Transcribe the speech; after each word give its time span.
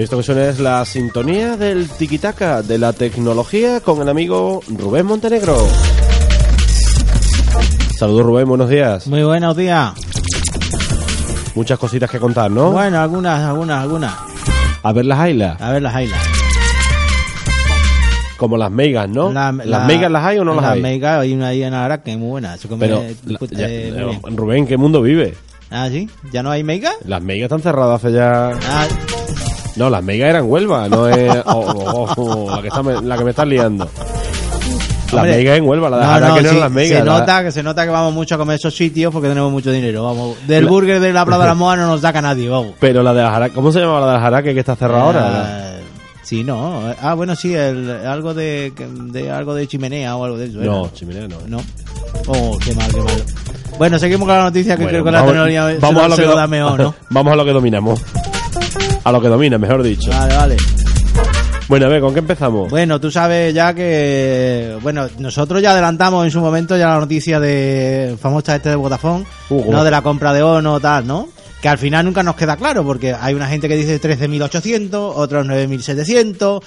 Esto 0.00 0.16
que 0.16 0.22
suena 0.22 0.44
es 0.48 0.58
la 0.60 0.82
sintonía 0.86 1.58
del 1.58 1.86
tiquitaca 1.90 2.62
de 2.62 2.78
la 2.78 2.94
tecnología 2.94 3.80
con 3.80 4.00
el 4.00 4.08
amigo 4.08 4.62
Rubén 4.68 5.04
Montenegro. 5.04 5.58
Saludos 7.98 8.22
Rubén, 8.24 8.48
buenos 8.48 8.70
días. 8.70 9.06
Muy 9.06 9.22
buenos 9.22 9.54
días. 9.58 9.92
Muchas 11.54 11.78
cositas 11.78 12.08
que 12.10 12.18
contar, 12.18 12.50
¿no? 12.50 12.70
Bueno, 12.72 12.98
algunas, 12.98 13.40
algunas, 13.46 13.82
algunas. 13.82 14.14
A 14.82 14.92
ver 14.92 15.04
las 15.04 15.18
ailas. 15.18 15.60
A 15.60 15.70
ver 15.72 15.82
las 15.82 15.92
highlights. 15.92 16.28
Como 18.38 18.56
las 18.56 18.70
megas, 18.70 19.06
¿no? 19.06 19.30
La- 19.30 19.52
¿Las 19.52 19.66
la- 19.66 19.80
megas 19.80 20.10
las 20.10 20.24
hay 20.24 20.38
o 20.38 20.44
no 20.44 20.54
las, 20.54 20.62
las 20.62 20.72
hay? 20.76 20.80
megas, 20.80 21.20
hay 21.20 21.34
una 21.34 21.48
ahí 21.48 21.62
en 21.62 21.74
Ara 21.74 22.02
que 22.02 22.12
es 22.12 22.18
muy 22.18 22.28
buena. 22.30 22.56
Come, 22.66 22.86
Pero, 22.86 23.02
eh, 23.02 23.14
la- 23.26 23.38
ya-. 23.50 24.30
Rubén, 24.34 24.58
¿en 24.60 24.66
qué 24.66 24.78
mundo 24.78 25.02
vive? 25.02 25.34
Ah, 25.70 25.88
¿sí? 25.90 26.08
¿Ya 26.32 26.42
no 26.42 26.50
hay 26.50 26.64
mega? 26.64 26.90
Las 27.04 27.22
megas 27.22 27.44
están 27.44 27.60
cerradas 27.60 28.02
hace 28.02 28.14
ya... 28.14 28.52
Ah, 28.66 28.86
No, 29.76 29.88
las 29.90 30.02
megas 30.02 30.30
eran 30.30 30.44
Huelva, 30.48 30.88
no 30.88 31.08
es... 31.08 31.30
oh, 31.46 31.60
oh, 32.14 32.14
oh, 32.16 32.56
la, 32.56 32.62
que 32.62 32.68
está 32.68 32.82
me- 32.82 33.00
la 33.02 33.16
que 33.16 33.24
me 33.24 33.30
estás 33.30 33.46
liando. 33.46 33.88
Las 35.12 35.24
Hombre, 35.24 35.36
megas 35.38 35.58
en 35.58 35.64
Huelva, 35.68 35.90
la 35.90 35.96
de 35.98 36.04
no, 36.04 36.28
no, 36.28 36.34
que 36.36 36.42
no 36.42 36.48
sí, 36.48 36.54
eran 36.56 36.60
las 36.60 36.70
megas. 36.70 36.98
se 36.98 37.04
la- 37.04 37.18
nota 37.18 37.42
que 37.44 37.52
se 37.52 37.62
nota 37.62 37.84
que 37.84 37.90
vamos 37.90 38.12
mucho 38.14 38.34
a 38.34 38.38
comer 38.38 38.56
esos 38.56 38.74
sitios 38.76 39.12
porque 39.12 39.28
tenemos 39.28 39.50
mucho 39.50 39.72
dinero. 39.72 40.04
Vamos, 40.04 40.36
del 40.46 40.64
La- 40.64 40.70
burger 40.70 41.00
de 41.00 41.12
la 41.12 41.24
Plaza 41.26 41.42
de 41.42 41.48
la 41.48 41.54
Moa 41.54 41.76
no 41.76 41.86
nos 41.86 42.00
saca 42.00 42.20
nadie, 42.22 42.48
vamos. 42.48 42.72
Pero 42.78 43.02
la 43.02 43.12
de 43.14 43.22
la 43.22 43.30
Jara... 43.30 43.48
¿Cómo 43.50 43.72
se 43.72 43.80
llama 43.80 43.98
la 44.00 44.06
de 44.06 44.12
la 44.14 44.20
Jaraque 44.20 44.54
que 44.54 44.60
está 44.60 44.76
cerrada 44.76 45.02
ahora? 45.02 45.22
Ah, 45.26 45.70
sí, 46.22 46.44
no. 46.44 46.82
Ah, 47.02 47.14
bueno, 47.14 47.34
sí, 47.34 47.54
el, 47.54 47.90
algo 48.06 48.34
de, 48.34 48.72
de 48.76 49.30
algo 49.32 49.54
de 49.54 49.66
chimenea 49.66 50.14
o 50.16 50.24
algo 50.24 50.36
de 50.38 50.46
eso. 50.46 50.58
No, 50.58 50.82
era. 50.84 50.92
chimenea 50.94 51.26
no. 51.28 51.38
No. 51.48 51.58
Oh, 52.28 52.56
qué 52.64 52.72
mal, 52.74 52.90
qué 52.92 53.00
mal. 53.00 53.22
Bueno, 53.78 53.98
seguimos 53.98 54.28
con 54.28 54.36
la 54.36 54.44
noticia 54.44 54.76
que 54.76 54.82
Bueno, 54.84 54.90
creo 54.98 55.04
que 55.04 55.10
la 55.10 55.24
tecnología 55.24 55.64
vamos 55.80 55.98
se, 56.00 56.04
a 56.04 56.08
lo 56.08 56.16
se 56.16 56.22
que 56.22 56.28
lo 56.28 56.36
da 56.36 56.46
mejor, 56.46 56.80
¿no? 56.80 56.94
vamos 57.10 57.32
a 57.32 57.36
lo 57.36 57.44
que 57.44 57.52
dominamos. 57.52 58.00
A 59.10 59.12
lo 59.12 59.20
que 59.20 59.26
domina, 59.26 59.58
mejor 59.58 59.82
dicho. 59.82 60.08
Vale, 60.08 60.36
vale. 60.36 60.56
Bueno, 61.66 61.86
a 61.86 61.88
ver, 61.88 62.00
¿con 62.00 62.12
qué 62.12 62.20
empezamos? 62.20 62.70
Bueno, 62.70 63.00
tú 63.00 63.10
sabes 63.10 63.52
ya 63.52 63.74
que, 63.74 64.78
bueno, 64.82 65.08
nosotros 65.18 65.60
ya 65.60 65.72
adelantamos 65.72 66.24
en 66.24 66.30
su 66.30 66.38
momento 66.38 66.76
ya 66.76 66.86
la 66.90 67.00
noticia 67.00 67.40
de 67.40 68.16
famosa 68.20 68.54
este 68.54 68.68
de 68.68 68.76
Vodafone, 68.76 69.26
Uh, 69.48 69.68
no 69.68 69.82
de 69.82 69.90
la 69.90 70.02
compra 70.02 70.32
de 70.32 70.44
Ono 70.44 70.78
tal, 70.78 71.08
¿no? 71.08 71.28
Que 71.60 71.68
al 71.68 71.78
final 71.78 72.04
nunca 72.04 72.22
nos 72.22 72.36
queda 72.36 72.56
claro 72.56 72.84
porque 72.84 73.12
hay 73.12 73.34
una 73.34 73.48
gente 73.48 73.66
que 73.66 73.74
dice 73.74 74.00
13.800, 74.00 74.90
otros 74.92 75.44
9.700. 75.44 76.62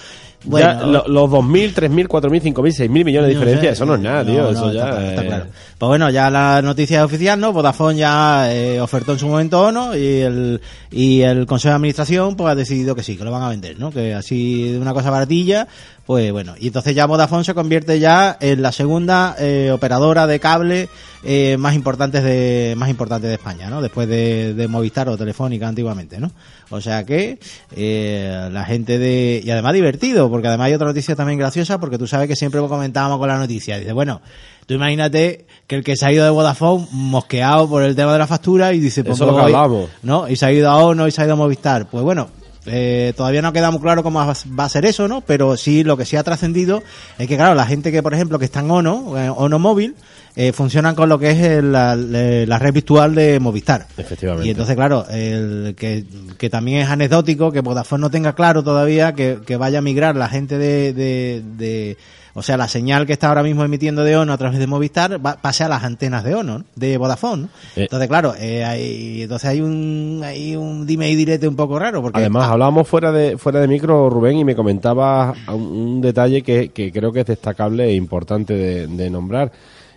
Bueno, 0.46 0.68
Ya, 0.80 0.86
lo- 0.86 1.08
los 1.08 1.30
2.000, 1.30 1.74
3.000, 1.74 2.08
4.000, 2.08 2.42
5.000, 2.42 2.72
6.000 2.74 3.06
millones 3.06 3.28
de 3.30 3.34
diferencia, 3.36 3.70
sé. 3.70 3.74
eso 3.74 3.86
no 3.86 3.96
es 3.96 4.02
nada, 4.02 4.24
No, 4.24 4.32
tío. 4.32 4.42
no, 4.44 4.50
eso 4.52 4.74
ya. 4.74 4.90
está 4.90 5.24
eh, 5.24 5.28
claro. 5.28 5.46
Pues 5.78 5.88
bueno, 5.88 6.10
ya 6.10 6.30
la 6.30 6.62
noticia 6.62 7.00
es 7.00 7.04
oficial, 7.06 7.40
¿no? 7.40 7.54
Vodafone 7.54 7.98
ya 7.98 8.54
eh, 8.54 8.80
ofertó 8.82 9.14
en 9.14 9.20
su 9.20 9.28
momento 9.28 9.62
ONO 9.62 9.96
y 9.96 10.20
el, 10.22 10.62
y 10.92 11.22
el 11.22 11.46
Consejo 11.46 11.70
de 11.72 11.76
Administración 11.76 12.36
pues 12.36 12.52
ha 12.52 12.56
decidido 12.56 12.96
que 12.96 13.04
sí, 13.04 13.16
que 13.18 13.24
lo 13.24 13.32
van 13.32 13.44
a 13.44 13.50
vender, 13.50 13.80
¿no? 13.80 13.92
Que 13.92 14.14
así 14.14 14.72
de 14.72 14.80
una 14.80 14.94
cosa 14.94 15.10
baratilla, 15.10 15.68
pues 16.06 16.32
bueno. 16.32 16.56
Y 16.60 16.68
entonces 16.68 16.94
ya 16.96 17.06
Vodafone 17.06 17.44
se 17.44 17.54
convierte 17.54 18.00
ya 18.00 18.38
en 18.40 18.62
la 18.62 18.72
segunda 18.72 19.36
eh, 19.40 19.72
operadora 19.74 20.28
de 20.28 20.40
cable 20.40 20.90
eh, 21.24 21.56
más 21.58 21.74
importantes 21.76 22.24
de 22.24 22.74
más 22.78 22.90
importante 22.90 23.28
de 23.28 23.34
España, 23.36 23.70
¿no? 23.70 23.82
Después 23.82 24.08
de, 24.08 24.54
de 24.54 24.68
Movistar 24.68 25.08
o 25.10 25.18
Telefónica 25.18 25.68
antiguamente, 25.68 26.20
¿no? 26.20 26.32
O 26.70 26.82
sea 26.82 27.04
que 27.06 27.40
eh, 27.76 28.50
la 28.52 28.66
gente 28.66 28.98
de 28.98 29.42
y 29.44 29.50
además 29.52 29.74
divertido, 29.74 30.30
porque 30.34 30.48
además 30.48 30.66
hay 30.66 30.74
otra 30.74 30.88
noticia 30.88 31.16
también 31.16 31.38
graciosa, 31.38 31.80
porque 31.80 32.00
tú 32.00 32.08
sabes 32.08 32.28
que 32.28 32.36
siempre 32.36 32.60
comentábamos 32.62 33.20
con 33.20 33.28
la 33.28 33.38
noticia, 33.38 33.78
dice 33.78 33.94
bueno, 33.94 34.20
tú 34.66 34.74
imagínate 34.74 35.46
que 35.68 35.76
el 35.76 35.84
que 35.84 35.96
se 35.96 36.08
ha 36.08 36.12
ido 36.12 36.26
de 36.26 36.32
Vodafone 36.32 36.88
mosqueado 36.92 37.70
por 37.70 37.84
el 37.84 37.96
tema 37.96 38.14
de 38.14 38.18
la 38.18 38.26
factura 38.26 38.74
y 38.74 38.80
dice 38.80 39.04
pues 39.04 39.18
Eso 39.18 39.26
me 39.26 39.30
es 39.30 39.36
lo 39.36 39.38
que 39.38 39.44
voy, 39.44 39.54
hablábamos. 39.54 39.90
¿no? 40.02 40.28
Y 40.28 40.36
se 40.36 40.48
ha 40.48 40.52
ido 40.52 40.72
a 40.72 40.78
ONO 40.78 41.08
y 41.08 41.12
se 41.12 41.22
ha 41.22 41.26
ido 41.26 41.34
a 41.34 41.36
Movistar, 41.36 41.86
pues 41.86 42.04
bueno. 42.04 42.30
eh, 42.66 43.14
todavía 43.16 43.44
no 43.44 43.54
queda 43.54 43.70
muy 43.70 43.80
claro 43.82 44.02
cómo 44.02 44.26
va 44.26 44.66
a 44.66 44.70
ser 44.70 44.86
eso, 44.86 45.08
¿no? 45.08 45.22
Pero 45.22 45.56
sí, 45.56 45.84
lo 45.84 45.98
que 45.98 46.06
sí 46.06 46.16
ha 46.16 46.24
trascendido 46.24 46.82
es 47.20 47.28
que, 47.28 47.36
claro, 47.36 47.54
la 47.54 47.68
gente 47.68 47.92
que, 47.92 48.02
por 48.02 48.16
ejemplo, 48.16 48.40
que 48.40 48.46
está 48.46 48.62
en 48.62 48.72
ONO, 48.72 49.18
eh, 49.20 49.30
ONO 49.30 49.60
móvil, 49.60 49.96
eh, 50.36 50.52
funcionan 50.52 50.96
con 50.96 51.10
lo 51.10 51.20
que 51.20 51.32
es 51.32 51.40
el- 51.40 51.72
la, 51.72 51.96
la 51.96 52.60
red 52.60 52.74
virtual 52.74 53.14
de 53.16 53.40
Movistar. 53.40 53.86
Efectivamente. 53.98 54.48
Y 54.48 54.52
entonces, 54.52 54.76
claro, 54.76 55.06
el 55.10 55.76
que, 55.78 56.06
que 56.38 56.50
también 56.50 56.82
es 56.82 56.90
anecdótico 56.90 57.52
que 57.52 57.62
Vodafone 57.62 58.02
no 58.02 58.10
tenga 58.10 58.34
claro 58.34 58.64
todavía 58.64 59.14
que, 59.14 59.40
que 59.46 59.58
vaya 59.58 59.80
a 59.80 59.82
migrar 59.82 60.16
la 60.16 60.30
gente 60.30 60.58
de, 60.58 60.94
de, 60.94 61.44
de- 61.58 61.98
o 62.36 62.42
sea, 62.42 62.58
la 62.58 62.68
señal 62.68 63.06
que 63.06 63.14
está 63.14 63.28
ahora 63.28 63.44
mismo 63.44 63.64
emitiendo 63.64 64.04
de 64.04 64.18
ONO 64.18 64.34
a 64.34 64.38
través 64.40 64.58
de 64.58 64.66
Movistar 64.66 65.24
va, 65.24 65.36
pase 65.40 65.66
a 65.66 65.68
las 65.68 65.84
antenas 65.84 66.24
de 66.24 66.34
ONO, 66.34 66.58
¿no? 66.60 66.66
de 66.76 66.98
Vodafone. 66.98 67.44
¿no? 67.44 67.48
Eh. 67.76 67.84
Entonces, 67.84 68.08
claro, 68.08 68.34
eh, 68.40 68.66
hay, 68.66 69.22
entonces 69.22 69.48
hay 69.52 69.62
un, 69.62 70.22
hay 70.26 70.56
un 70.56 70.88
dime 70.88 71.12
y 71.12 71.16
direte 71.16 71.48
un 71.48 71.56
poco 71.56 71.78
raro 71.78 72.02
porque 72.02 72.18
Además, 72.22 72.50
hablábamos 72.50 72.88
fuera 72.88 73.12
de 73.12 73.38
fuera 73.38 73.60
de 73.60 73.68
micro, 73.68 74.10
Rubén, 74.10 74.38
y 74.40 74.44
me 74.46 74.56
comentaba 74.56 75.36
un, 75.50 75.62
un 75.62 76.02
detalle 76.02 76.42
que, 76.42 76.70
que 76.70 76.92
creo 76.92 77.12
que 77.14 77.20
es 77.20 77.28
destacable 77.28 77.86
e 77.86 77.94
importante 77.94 78.56
de, 78.56 78.88
de 78.88 79.10
nombrar. 79.12 79.52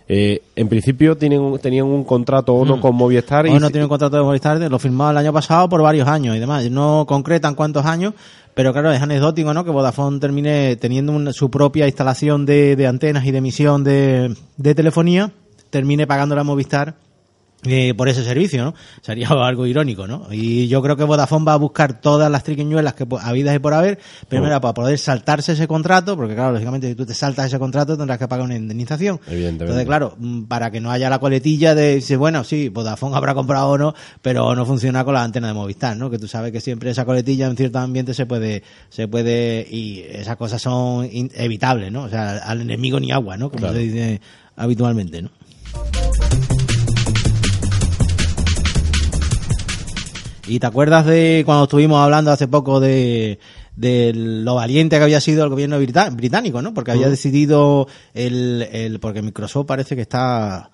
Eh, 0.09 0.41
en 0.55 0.69
principio 0.69 1.17
tienen, 1.17 1.41
un- 1.41 1.59
tenían 1.59 1.85
un 1.85 2.03
contrato 2.05 2.53
uno 2.53 2.79
con 2.79 2.95
Movistar 2.95 3.45
y 3.45 3.49
ONO 3.49 3.69
tiene 3.71 3.83
un 3.85 3.89
contrato 3.89 4.15
de 4.15 4.23
Movistar, 4.23 4.57
lo 4.57 4.79
firmó 4.79 5.09
el 5.11 5.17
año 5.17 5.33
pasado 5.33 5.67
por 5.67 5.81
varios 5.81 6.07
años 6.07 6.35
y 6.35 6.39
demás. 6.39 6.69
No 6.71 7.05
concretan 7.07 7.55
cuántos 7.55 7.85
años, 7.85 8.13
pero 8.53 8.71
claro, 8.71 8.91
es 8.91 9.01
anecdótico, 9.01 9.53
¿no? 9.53 9.65
Que 9.65 9.71
Vodafone 9.71 10.19
termine 10.19 10.77
teniendo 10.77 11.11
una- 11.11 11.33
su 11.33 11.51
propia 11.51 11.87
instalación 11.87 12.45
de, 12.45 12.75
de 12.77 12.87
antenas 12.87 13.25
y 13.25 13.31
de 13.31 13.37
emisión 13.39 13.83
de, 13.83 14.33
de 14.55 14.75
telefonía, 14.75 15.31
termine 15.69 16.07
pagándola 16.07 16.41
a 16.41 16.43
Movistar 16.45 16.95
eh, 17.67 17.93
por 17.95 18.09
ese 18.09 18.23
servicio, 18.23 18.63
¿no? 18.63 18.73
Sería 19.01 19.27
algo 19.45 19.65
irónico, 19.65 20.07
¿no? 20.07 20.27
Y 20.31 20.67
yo 20.67 20.81
creo 20.81 20.95
que 20.95 21.03
Vodafone 21.03 21.45
va 21.45 21.53
a 21.53 21.57
buscar 21.57 21.99
todas 22.01 22.31
las 22.31 22.43
triquiñuelas 22.43 22.93
que 22.93 23.05
habidas 23.21 23.55
y 23.55 23.59
por 23.59 23.73
haber, 23.73 23.99
primero 24.27 24.59
para 24.61 24.73
poder 24.73 24.97
saltarse 24.97 25.53
ese 25.53 25.67
contrato, 25.67 26.15
porque 26.15 26.33
claro, 26.35 26.53
lógicamente 26.53 26.87
si 26.89 26.95
tú 26.95 27.05
te 27.05 27.13
saltas 27.13 27.47
ese 27.47 27.59
contrato 27.59 27.97
tendrás 27.97 28.17
que 28.17 28.27
pagar 28.27 28.45
una 28.45 28.55
indemnización. 28.55 29.19
Evidentemente. 29.27 29.63
Entonces, 29.65 29.85
claro, 29.85 30.15
mm, 30.17 30.43
para 30.43 30.71
que 30.71 30.79
no 30.81 30.91
haya 30.91 31.09
la 31.09 31.19
coletilla 31.19 31.75
de, 31.75 31.95
dice, 31.95 32.17
bueno, 32.17 32.43
sí, 32.43 32.69
Vodafone 32.69 33.15
habrá 33.15 33.33
comprado 33.33 33.69
o 33.69 33.77
no, 33.77 33.93
pero 34.21 34.55
no 34.55 34.65
funciona 34.65 35.03
con 35.03 35.13
la 35.13 35.23
antena 35.23 35.47
de 35.47 35.53
Movistar, 35.53 35.97
¿no? 35.97 36.09
Que 36.09 36.19
tú 36.19 36.27
sabes 36.27 36.51
que 36.51 36.61
siempre 36.61 36.89
esa 36.91 37.05
coletilla 37.05 37.47
en 37.47 37.57
ciertos 37.57 37.81
ambientes 37.81 38.15
se 38.15 38.25
puede, 38.25 38.63
se 38.89 39.07
puede, 39.07 39.67
y 39.69 40.03
esas 40.09 40.37
cosas 40.37 40.61
son 40.61 41.07
evitables, 41.11 41.91
¿no? 41.91 42.03
O 42.03 42.09
sea, 42.09 42.37
al 42.37 42.61
enemigo 42.61 42.99
ni 42.99 43.11
agua, 43.11 43.37
¿no? 43.37 43.49
Como 43.49 43.59
Claro. 43.61 43.73
se 43.75 43.79
dice 43.81 44.21
habitualmente, 44.55 45.21
¿no? 45.21 45.29
¿Y 50.47 50.59
te 50.59 50.67
acuerdas 50.67 51.05
de 51.05 51.43
cuando 51.45 51.65
estuvimos 51.65 51.99
hablando 52.01 52.31
hace 52.31 52.47
poco 52.47 52.79
de, 52.79 53.39
de 53.75 54.13
lo 54.13 54.55
valiente 54.55 54.97
que 54.97 55.03
había 55.03 55.19
sido 55.19 55.43
el 55.43 55.49
gobierno 55.49 55.77
británico, 55.77 56.61
¿no? 56.61 56.73
Porque 56.73 56.91
había 56.91 57.09
decidido 57.09 57.87
el, 58.13 58.67
el, 58.71 58.99
porque 58.99 59.21
Microsoft 59.21 59.67
parece 59.67 59.95
que 59.95 60.03
está, 60.03 60.71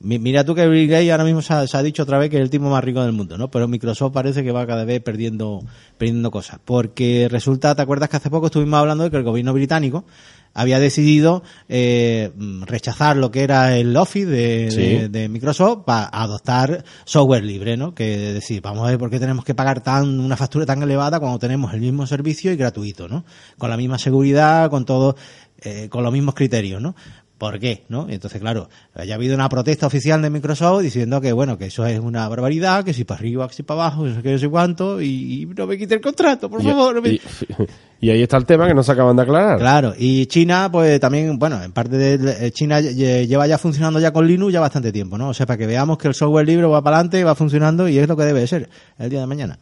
mira 0.00 0.44
tú 0.44 0.54
que 0.54 0.66
Bill 0.66 0.88
Gates 0.88 1.10
ahora 1.10 1.24
mismo 1.24 1.42
se 1.42 1.52
ha, 1.52 1.66
se 1.66 1.76
ha 1.76 1.82
dicho 1.82 2.02
otra 2.02 2.18
vez 2.18 2.30
que 2.30 2.36
es 2.36 2.42
el 2.42 2.50
tipo 2.50 2.68
más 2.70 2.82
rico 2.82 3.02
del 3.02 3.12
mundo, 3.12 3.36
¿no? 3.38 3.50
Pero 3.50 3.68
Microsoft 3.68 4.12
parece 4.12 4.42
que 4.42 4.50
va 4.52 4.66
cada 4.66 4.84
vez 4.84 5.00
perdiendo, 5.02 5.62
perdiendo 5.98 6.30
cosas. 6.30 6.58
Porque 6.64 7.28
resulta, 7.30 7.74
¿te 7.74 7.82
acuerdas 7.82 8.08
que 8.08 8.16
hace 8.16 8.30
poco 8.30 8.46
estuvimos 8.46 8.78
hablando 8.80 9.04
de 9.04 9.10
que 9.10 9.18
el 9.18 9.22
gobierno 9.24 9.52
británico 9.52 10.04
había 10.52 10.80
decidido 10.80 11.44
eh, 11.68 12.32
mm, 12.34 12.62
rechazar 12.64 13.16
lo 13.16 13.30
que 13.30 13.42
era 13.42 13.76
el 13.76 13.96
Office 13.96 14.26
de, 14.26 14.70
Sí. 14.70 14.80
de- 14.80 15.08
de 15.08 15.28
Microsoft 15.28 15.84
para 15.84 16.06
adoptar 16.06 16.82
software 17.04 17.44
libre, 17.44 17.76
¿no? 17.76 17.94
Que 17.94 18.16
decir, 18.32 18.60
vamos 18.60 18.84
a 18.86 18.90
ver 18.90 18.98
por 18.98 19.10
qué 19.10 19.20
tenemos 19.20 19.44
que 19.44 19.54
pagar 19.54 19.80
tan 19.82 20.18
una 20.18 20.36
factura 20.36 20.66
tan 20.66 20.82
elevada 20.82 21.20
cuando 21.20 21.38
tenemos 21.38 21.72
el 21.72 21.80
mismo 21.80 22.04
servicio 22.06 22.50
y 22.52 22.56
gratuito, 22.56 23.06
¿no? 23.06 23.24
Con 23.58 23.70
la 23.70 23.76
misma 23.76 23.98
seguridad, 23.98 24.70
con 24.70 24.84
todo, 24.84 25.14
eh, 25.62 25.88
con 25.88 26.02
los 26.02 26.12
mismos 26.12 26.34
criterios, 26.34 26.82
¿no? 26.82 26.96
¿Por 27.40 27.58
qué? 27.58 27.84
¿No? 27.88 28.06
Entonces, 28.10 28.38
claro, 28.38 28.68
haya 28.94 29.14
habido 29.14 29.34
una 29.34 29.48
protesta 29.48 29.86
oficial 29.86 30.20
de 30.20 30.28
Microsoft 30.28 30.82
diciendo 30.82 31.22
que, 31.22 31.32
bueno, 31.32 31.56
que 31.56 31.64
eso 31.66 31.86
es 31.86 31.98
una 31.98 32.28
barbaridad, 32.28 32.84
que 32.84 32.92
si 32.92 33.04
para 33.04 33.18
arriba, 33.20 33.48
que 33.48 33.54
si 33.54 33.62
para 33.62 33.80
abajo, 33.86 34.04
que 34.22 34.32
no 34.32 34.38
sé 34.38 34.46
cuánto, 34.50 35.00
y, 35.00 35.40
y 35.42 35.46
no 35.46 35.66
me 35.66 35.78
quite 35.78 35.94
el 35.94 36.02
contrato, 36.02 36.50
por 36.50 36.60
y, 36.60 36.64
favor. 36.64 36.96
no 36.96 37.00
me- 37.00 37.08
y- 37.12 37.20
y 38.02 38.10
ahí 38.10 38.22
está 38.22 38.36
el 38.36 38.44
tema 38.44 38.68
que 38.68 38.74
no 38.74 38.82
se 38.82 38.92
acaban 38.92 39.16
de 39.16 39.22
aclarar. 39.22 39.58
Claro, 39.58 39.94
y 39.98 40.26
China, 40.26 40.68
pues 40.70 41.00
también, 41.00 41.38
bueno, 41.38 41.62
en 41.62 41.72
parte 41.72 41.96
de 41.96 42.46
eh, 42.46 42.50
China 42.50 42.78
lle- 42.78 43.26
lleva 43.26 43.46
ya 43.46 43.56
funcionando 43.56 43.98
ya 44.00 44.12
con 44.12 44.26
Linux 44.26 44.52
ya 44.52 44.60
bastante 44.60 44.92
tiempo, 44.92 45.16
¿no? 45.16 45.30
O 45.30 45.34
sea, 45.34 45.46
para 45.46 45.56
que 45.56 45.66
veamos 45.66 45.96
que 45.96 46.08
el 46.08 46.14
software 46.14 46.46
libre 46.46 46.66
va 46.66 46.82
para 46.82 46.96
adelante, 46.98 47.24
va 47.24 47.34
funcionando 47.34 47.88
y 47.88 47.96
es 47.96 48.06
lo 48.06 48.18
que 48.18 48.24
debe 48.24 48.40
de 48.40 48.46
ser 48.48 48.68
el 48.98 49.08
día 49.08 49.20
de 49.20 49.26
mañana. 49.26 49.58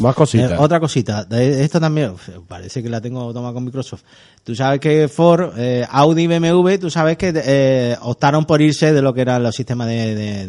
Más 0.00 0.14
cositas. 0.14 0.52
Eh, 0.52 0.56
otra 0.58 0.78
cosita, 0.80 1.26
esto 1.30 1.80
también, 1.80 2.12
parece 2.46 2.82
que 2.82 2.88
la 2.88 3.00
tengo 3.00 3.32
tomada 3.32 3.54
con 3.54 3.64
Microsoft. 3.64 4.02
Tú 4.44 4.54
sabes 4.54 4.78
que 4.80 5.08
Ford, 5.08 5.52
eh, 5.56 5.86
Audi 5.90 6.22
y 6.24 6.26
BMW, 6.26 6.76
tú 6.78 6.90
sabes 6.90 7.16
que 7.16 7.32
eh, 7.34 7.96
optaron 8.02 8.44
por 8.44 8.60
irse 8.60 8.92
de 8.92 9.02
lo 9.02 9.14
que 9.14 9.22
eran 9.22 9.42
los 9.42 9.54
sistemas 9.54 9.86
de, 9.88 10.14
de, 10.14 10.46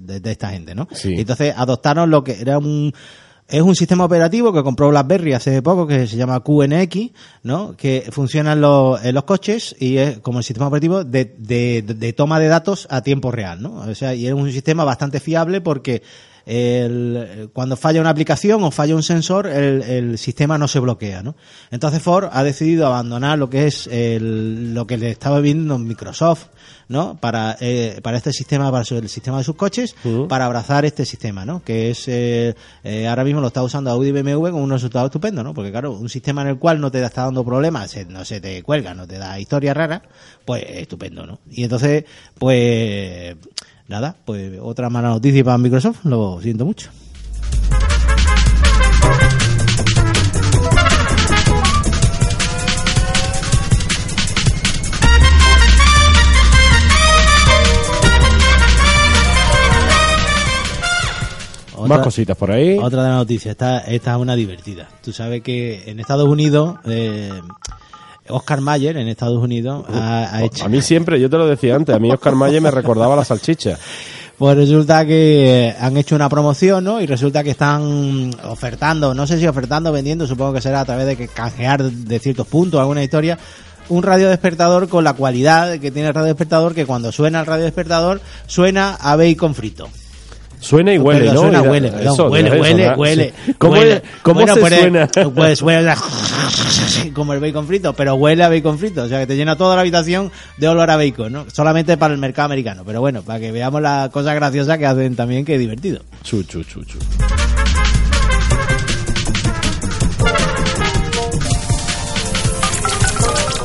de- 0.00 0.20
de- 0.20 0.30
esta 0.30 0.50
gente, 0.50 0.74
¿no? 0.74 0.86
Sí. 0.92 1.14
Entonces 1.18 1.54
adoptaron 1.56 2.10
lo 2.10 2.22
que 2.24 2.40
era 2.40 2.58
un 2.58 2.92
es 3.48 3.62
un 3.62 3.74
sistema 3.74 4.04
operativo 4.04 4.52
que 4.52 4.62
compró 4.62 4.90
BlackBerry 4.90 5.32
hace 5.32 5.60
poco 5.60 5.84
que 5.84 6.06
se 6.06 6.16
llama 6.16 6.38
QNX, 6.38 7.10
¿no? 7.42 7.74
Que 7.76 8.06
funciona 8.12 8.52
en 8.52 8.60
los, 8.60 9.04
en 9.04 9.12
los 9.12 9.24
coches 9.24 9.74
y 9.80 9.96
es 9.96 10.20
como 10.20 10.38
el 10.38 10.44
sistema 10.44 10.68
operativo 10.68 11.02
de, 11.02 11.34
de, 11.36 11.82
de 11.82 12.12
toma 12.12 12.38
de 12.38 12.46
datos 12.46 12.86
a 12.90 13.02
tiempo 13.02 13.32
real, 13.32 13.60
¿no? 13.60 13.74
O 13.80 13.94
sea, 13.96 14.14
y 14.14 14.28
es 14.28 14.34
un 14.34 14.52
sistema 14.52 14.84
bastante 14.84 15.18
fiable 15.18 15.60
porque 15.60 16.00
el, 16.46 17.50
cuando 17.52 17.76
falla 17.76 18.00
una 18.00 18.10
aplicación 18.10 18.62
o 18.64 18.70
falla 18.70 18.94
un 18.94 19.02
sensor, 19.02 19.46
el, 19.46 19.82
el, 19.82 20.18
sistema 20.18 20.58
no 20.58 20.68
se 20.68 20.80
bloquea, 20.80 21.22
¿no? 21.22 21.36
Entonces 21.70 22.02
Ford 22.02 22.28
ha 22.32 22.42
decidido 22.42 22.86
abandonar 22.86 23.38
lo 23.38 23.50
que 23.50 23.66
es 23.66 23.86
el, 23.86 24.74
lo 24.74 24.86
que 24.86 24.98
le 24.98 25.10
estaba 25.10 25.40
viendo 25.40 25.78
Microsoft, 25.78 26.46
¿no? 26.90 27.16
Para, 27.20 27.56
eh, 27.60 28.00
para 28.02 28.16
este 28.16 28.32
sistema, 28.32 28.70
para 28.72 28.84
el 28.88 29.08
sistema 29.08 29.38
de 29.38 29.44
sus 29.44 29.54
coches, 29.54 29.94
uh 30.04 30.08
-huh. 30.08 30.28
para 30.28 30.46
abrazar 30.46 30.84
este 30.84 31.04
sistema, 31.04 31.44
¿no? 31.44 31.62
Que 31.62 31.90
es, 31.90 32.08
eh, 32.08 32.56
eh, 32.82 33.06
ahora 33.06 33.22
mismo 33.22 33.40
lo 33.40 33.46
está 33.46 33.62
usando 33.62 33.90
Audi 33.90 34.08
y 34.08 34.12
BMW 34.12 34.50
con 34.50 34.62
un 34.62 34.70
resultado 34.70 35.06
estupendo, 35.06 35.44
¿no? 35.44 35.54
Porque 35.54 35.70
claro, 35.70 35.92
un 35.92 36.08
sistema 36.08 36.42
en 36.42 36.48
el 36.48 36.58
cual 36.58 36.80
no 36.80 36.90
te 36.90 37.00
está 37.00 37.24
dando 37.24 37.44
problemas, 37.44 37.96
no 38.08 38.24
se 38.24 38.40
te 38.40 38.60
cuelga, 38.64 38.92
no 38.92 39.06
te 39.06 39.18
da 39.18 39.38
historia 39.38 39.72
rara, 39.72 40.02
pues 40.44 40.64
estupendo, 40.66 41.26
¿no? 41.26 41.38
Y 41.48 41.62
entonces, 41.62 42.04
pues, 42.36 43.36
nada, 43.90 44.14
pues 44.24 44.58
otra 44.62 44.88
mala 44.88 45.08
noticia 45.08 45.44
para 45.44 45.58
Microsoft, 45.58 46.04
lo 46.04 46.40
siento 46.40 46.64
mucho. 46.64 46.90
Otra, 61.74 61.96
Más 61.96 62.04
cositas 62.04 62.36
por 62.36 62.52
ahí. 62.52 62.78
Otra 62.78 63.02
de 63.02 63.08
las 63.08 63.18
noticias, 63.18 63.52
esta, 63.52 63.78
esta 63.78 64.12
es 64.12 64.18
una 64.18 64.36
divertida. 64.36 64.86
Tú 65.02 65.12
sabes 65.12 65.42
que 65.42 65.90
en 65.90 65.98
Estados 65.98 66.28
Unidos, 66.28 66.76
eh, 66.84 67.32
Oscar 68.30 68.60
Mayer 68.60 68.96
en 68.96 69.08
Estados 69.08 69.42
Unidos 69.42 69.84
ha, 69.92 70.34
ha, 70.36 70.44
hecho... 70.44 70.64
A 70.64 70.68
mí 70.68 70.80
siempre, 70.80 71.20
yo 71.20 71.28
te 71.28 71.36
lo 71.36 71.46
decía 71.46 71.74
antes, 71.74 71.94
a 71.94 71.98
mí 71.98 72.10
Oscar 72.10 72.34
Mayer 72.34 72.60
me 72.60 72.70
recordaba 72.70 73.16
la 73.16 73.24
salchicha. 73.24 73.78
Pues 74.38 74.56
resulta 74.56 75.04
que 75.04 75.74
han 75.78 75.96
hecho 75.98 76.14
una 76.16 76.30
promoción, 76.30 76.82
¿no? 76.82 77.00
Y 77.02 77.06
resulta 77.06 77.44
que 77.44 77.50
están 77.50 78.30
ofertando, 78.44 79.12
no 79.12 79.26
sé 79.26 79.38
si 79.38 79.46
ofertando, 79.46 79.92
vendiendo, 79.92 80.26
supongo 80.26 80.54
que 80.54 80.62
será 80.62 80.80
a 80.80 80.84
través 80.86 81.04
de 81.06 81.16
que 81.16 81.28
canjear 81.28 81.82
de 81.82 82.18
ciertos 82.18 82.46
puntos, 82.46 82.80
alguna 82.80 83.04
historia, 83.04 83.38
un 83.90 84.02
radio 84.02 84.30
despertador 84.30 84.88
con 84.88 85.04
la 85.04 85.12
cualidad 85.12 85.78
que 85.78 85.90
tiene 85.90 86.08
el 86.08 86.14
radio 86.14 86.28
despertador, 86.28 86.74
que 86.74 86.86
cuando 86.86 87.12
suena 87.12 87.40
el 87.40 87.46
radio 87.46 87.64
despertador, 87.64 88.22
suena 88.46 88.94
a 88.94 89.14
bacon 89.16 89.54
frito. 89.54 89.88
Suena 90.58 90.92
y 90.94 90.98
huele, 90.98 91.20
perdón, 91.26 91.34
¿no? 91.34 91.40
Suena, 91.42 91.62
huele, 91.62 91.90
perdón, 91.90 92.12
eso, 92.12 92.28
huele, 92.28 92.48
eso, 92.48 92.60
huele, 92.60 92.94
huele, 92.94 93.34
Sí. 93.46 93.54
¿Cómo, 93.58 93.72
huele. 93.72 94.02
cómo 94.22 94.34
Bueno, 94.40 94.54
se 94.54 94.60
puede- 94.60 94.78
suena? 94.80 95.08
Pues 95.34 95.62
huele 95.62 95.82
como 97.14 97.32
el 97.34 97.40
bacon 97.40 97.66
frito, 97.66 97.92
pero 97.94 98.14
huele 98.14 98.42
a 98.44 98.48
bacon 98.48 98.78
frito, 98.78 99.02
o 99.04 99.08
sea 99.08 99.20
que 99.20 99.26
te 99.26 99.36
llena 99.36 99.56
toda 99.56 99.74
la 99.74 99.82
habitación 99.82 100.30
de 100.56 100.68
olor 100.68 100.90
a 100.90 100.96
bacon, 100.96 101.32
¿no? 101.32 101.46
Solamente 101.52 101.96
para 101.96 102.14
el 102.14 102.20
mercado 102.20 102.46
americano, 102.46 102.82
pero 102.86 103.00
bueno, 103.00 103.22
para 103.22 103.40
que 103.40 103.52
veamos 103.52 103.80
las 103.82 104.10
cosas 104.10 104.34
graciosas 104.34 104.78
que 104.78 104.86
hacen 104.86 105.16
también, 105.16 105.44
que 105.44 105.54
es 105.54 105.60
divertido. 105.60 106.00
Chu, 106.22 106.42
chu, 106.44 106.62
chu, 106.64 106.84
chu. 106.84 106.98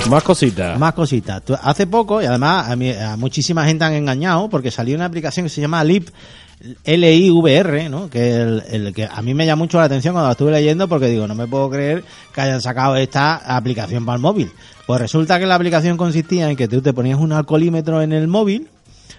Más 0.10 0.22
cositas. 0.22 0.77
Más 0.77 0.94
cositas. 0.94 1.42
Hace 1.63 1.88
poco, 1.88 2.22
y 2.22 2.25
además 2.25 2.69
a, 2.69 2.75
mí- 2.75 2.92
a 2.92 3.18
muchísima 3.18 3.66
gente 3.66 3.86
han 3.86 3.94
engañado, 3.94 4.50
porque 4.50 4.69
salió 4.69 4.95
una 4.95 5.06
aplicación 5.06 5.48
que 5.48 5.50
se 5.50 5.62
llama 5.62 5.83
Lip, 5.83 6.10
L-I-V-R, 6.83 7.89
¿no? 7.89 8.09
Que, 8.09 8.33
el, 8.33 8.93
que 8.93 9.05
a 9.05 9.21
mí 9.21 9.33
me 9.33 9.45
llama 9.45 9.63
mucho 9.63 9.77
la 9.77 9.85
atención 9.85 10.13
cuando 10.13 10.27
la 10.27 10.31
estuve 10.31 10.51
leyendo, 10.51 10.87
porque 10.87 11.07
digo, 11.07 11.27
no 11.27 11.35
me 11.35 11.47
puedo 11.47 11.69
creer 11.69 12.03
que 12.33 12.41
hayan 12.41 12.61
sacado 12.61 12.95
esta 12.95 13.35
aplicación 13.35 14.05
para 14.05 14.15
el 14.15 14.21
móvil. 14.21 14.51
Pues 14.87 15.01
resulta 15.01 15.39
que 15.39 15.45
la 15.45 15.55
aplicación 15.55 15.97
consistía 15.97 16.49
en 16.49 16.55
que 16.55 16.67
tú 16.67 16.81
te 16.81 16.93
ponías 16.93 17.19
un 17.19 17.33
alcoholímetro 17.33 18.01
en 18.01 18.13
el 18.13 18.27
móvil, 18.27 18.69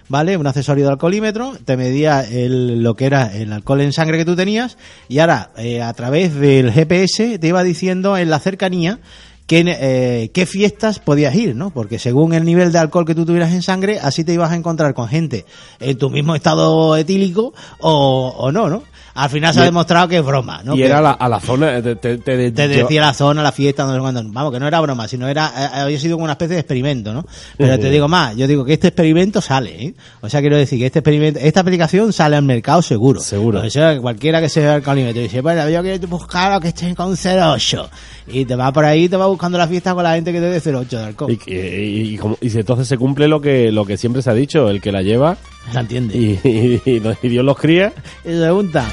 ¿vale? 0.09 0.37
Un 0.37 0.47
accesorio 0.47 0.85
de 0.85 0.91
alcoholímetro, 0.91 1.53
te 1.63 1.77
medía 1.77 2.21
el, 2.21 2.81
lo 2.81 2.95
que 2.95 3.05
era 3.05 3.35
el 3.35 3.53
alcohol 3.53 3.81
en 3.81 3.93
sangre 3.93 4.17
que 4.17 4.25
tú 4.25 4.35
tenías 4.35 4.77
y 5.07 5.19
ahora 5.19 5.51
eh, 5.57 5.81
a 5.81 5.93
través 5.93 6.35
del 6.35 6.71
GPS 6.71 7.39
te 7.39 7.47
iba 7.47 7.63
diciendo 7.63 8.17
en 8.17 8.29
la 8.29 8.39
cercanía 8.39 8.99
qué, 9.47 9.63
eh, 9.65 10.29
qué 10.33 10.45
fiestas 10.45 10.99
podías 10.99 11.33
ir, 11.35 11.55
¿no? 11.55 11.71
Porque 11.71 11.97
según 11.99 12.33
el 12.33 12.45
nivel 12.45 12.71
de 12.71 12.79
alcohol 12.79 13.05
que 13.05 13.15
tú 13.15 13.25
tuvieras 13.25 13.51
en 13.53 13.61
sangre, 13.63 13.99
así 13.99 14.23
te 14.23 14.33
ibas 14.33 14.51
a 14.51 14.55
encontrar 14.55 14.93
con 14.93 15.07
gente 15.07 15.45
en 15.79 15.97
tu 15.97 16.09
mismo 16.09 16.35
estado 16.35 16.95
etílico 16.97 17.53
o, 17.79 18.33
o 18.37 18.51
no, 18.51 18.69
¿no? 18.69 18.83
Al 19.15 19.31
final 19.31 19.51
se 19.51 19.61
ha 19.61 19.63
demostrado 19.63 20.07
que 20.07 20.17
es 20.17 20.23
broma, 20.23 20.61
¿no? 20.63 20.75
y 20.75 20.77
Que- 20.77 20.85
era 20.85 21.01
la- 21.01 21.09
a 21.13 21.27
la 21.27 21.39
zona. 21.39 21.81
Te, 21.81 21.95
te, 21.95 22.19
te- 22.19 22.51
te 22.51 22.67
decía 22.83 23.01
la 23.01 23.15
zona, 23.15 23.41
la 23.41 23.51
fiesta, 23.51 23.83
no 23.87 23.95
sé 23.95 23.99
cuándo. 23.99 24.21
Vamos, 24.27 24.53
que 24.53 24.59
no 24.59 24.67
era 24.67 24.79
broma, 24.79 25.07
sino 25.07 25.27
era, 25.27 25.51
eh, 25.57 25.79
había 25.79 25.99
sido 25.99 26.17
como 26.17 26.25
una 26.25 26.33
especie 26.33 26.53
de 26.53 26.59
experimento, 26.59 27.11
¿no? 27.15 27.25
Pero 27.57 27.79
te 27.79 27.89
digo 27.89 28.07
más, 28.07 28.35
yo 28.35 28.45
digo 28.45 28.63
que 28.63 28.73
este 28.73 28.89
experimento 28.89 29.41
sale, 29.41 29.85
¿eh? 29.85 29.93
O 30.21 30.29
sea, 30.29 30.39
quiero 30.41 30.55
decir 30.55 30.77
que 30.77 30.85
este 30.85 30.99
experimento, 30.99 31.39
esta 31.41 31.61
aplicación 31.61 32.13
sale 32.13 32.35
al 32.35 32.43
mercado 32.43 32.83
seguro. 32.83 33.19
Seguro. 33.19 33.61
O 33.61 33.69
sea, 33.71 33.95
que 33.95 34.01
cualquiera 34.01 34.39
que 34.39 34.49
se 34.49 34.59
vea 34.59 34.75
el 34.75 34.83
calímetro 34.83 35.19
y 35.19 35.23
dice, 35.23 35.41
bueno, 35.41 35.67
yo 35.67 35.81
quiero 35.81 36.07
buscar 36.07 36.51
a 36.53 36.59
que 36.59 36.67
esté 36.67 36.93
con 36.93 37.15
08. 37.17 37.89
Y 38.27 38.45
te 38.45 38.55
va 38.55 38.71
por 38.71 38.85
ahí, 38.85 39.09
te 39.09 39.17
va 39.17 39.25
buscando 39.37 39.57
la 39.57 39.67
fiesta 39.67 39.93
con 39.93 40.03
la 40.03 40.15
gente 40.15 40.33
que 40.33 40.39
te 40.39 40.49
dé 40.49 40.59
08 40.75 40.97
de 40.97 41.03
alcohol. 41.05 41.31
Y, 41.31 41.53
y- 41.53 42.13
y 42.13 42.17
como- 42.17 42.37
y 42.41 42.49
si 42.49 42.59
entonces 42.59 42.87
se 42.87 42.97
cumple 42.97 43.27
lo 43.27 43.39
que 43.39 43.71
lo 43.71 43.85
que 43.85 43.95
siempre 43.97 44.21
se 44.21 44.29
ha 44.29 44.33
dicho, 44.33 44.69
el 44.69 44.81
que 44.81 44.91
la 44.91 45.01
lleva 45.03 45.37
¿Se 45.71 45.79
entiende? 45.79 46.17
y 46.43 47.27
Dios 47.29 47.45
los 47.45 47.57
cría. 47.57 47.93
Y 48.25 48.29
se 48.29 48.39
pregunta, 48.41 48.85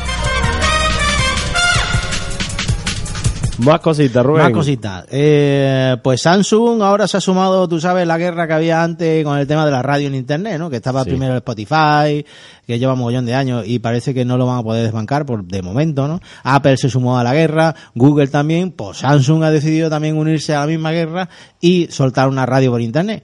Más 3.59 3.81
cositas, 3.81 4.27
Rubén. 4.27 4.43
Más 4.43 4.53
cositas. 4.53 5.06
Eh, 5.11 5.97
pues 6.03 6.23
Samsung 6.23 6.83
ahora 6.83 7.06
se 7.06 7.19
ha 7.19 7.21
sumado, 7.21 7.69
tú 7.69 7.79
sabes, 7.81 8.05
la 8.05 8.19
guerra 8.19 8.49
que 8.49 8.53
había 8.53 8.83
antes 8.83 9.25
con 9.25 9.39
el 9.39 9.47
tema 9.47 9.65
de 9.65 9.71
la 9.71 9.81
radio 9.81 10.09
en 10.09 10.17
Internet, 10.17 10.59
¿no? 10.59 10.69
Que 10.69 10.77
estaba 10.77 11.05
Sí. 11.05 11.11
primero 11.11 11.37
Spotify, 11.37 12.25
que 12.67 12.79
lleva 12.81 12.95
un 12.95 12.99
mogollón 12.99 13.27
de 13.27 13.35
años 13.35 13.65
y 13.65 13.79
parece 13.79 14.12
que 14.12 14.25
no 14.25 14.37
lo 14.37 14.47
van 14.47 14.59
a 14.59 14.62
poder 14.65 14.83
desbancar 14.83 15.25
por 15.25 15.45
de 15.45 15.62
momento, 15.62 16.09
¿no? 16.09 16.21
Apple 16.43 16.77
se 16.77 16.89
sumó 16.91 17.17
a 17.17 17.23
la 17.23 17.33
guerra, 17.33 17.75
Google 17.95 18.27
también, 18.27 18.73
pues 18.73 18.99
Samsung 18.99 19.45
ha 19.45 19.53
decidido 19.53 19.89
también 19.89 20.17
unirse 20.19 20.53
a 20.55 20.61
la 20.61 20.67
misma 20.67 20.91
guerra 20.91 21.29
y 21.61 21.87
soltar 21.91 22.29
una 22.29 22.47
radio 22.47 22.73
por 22.73 22.81
Internet. 22.81 23.23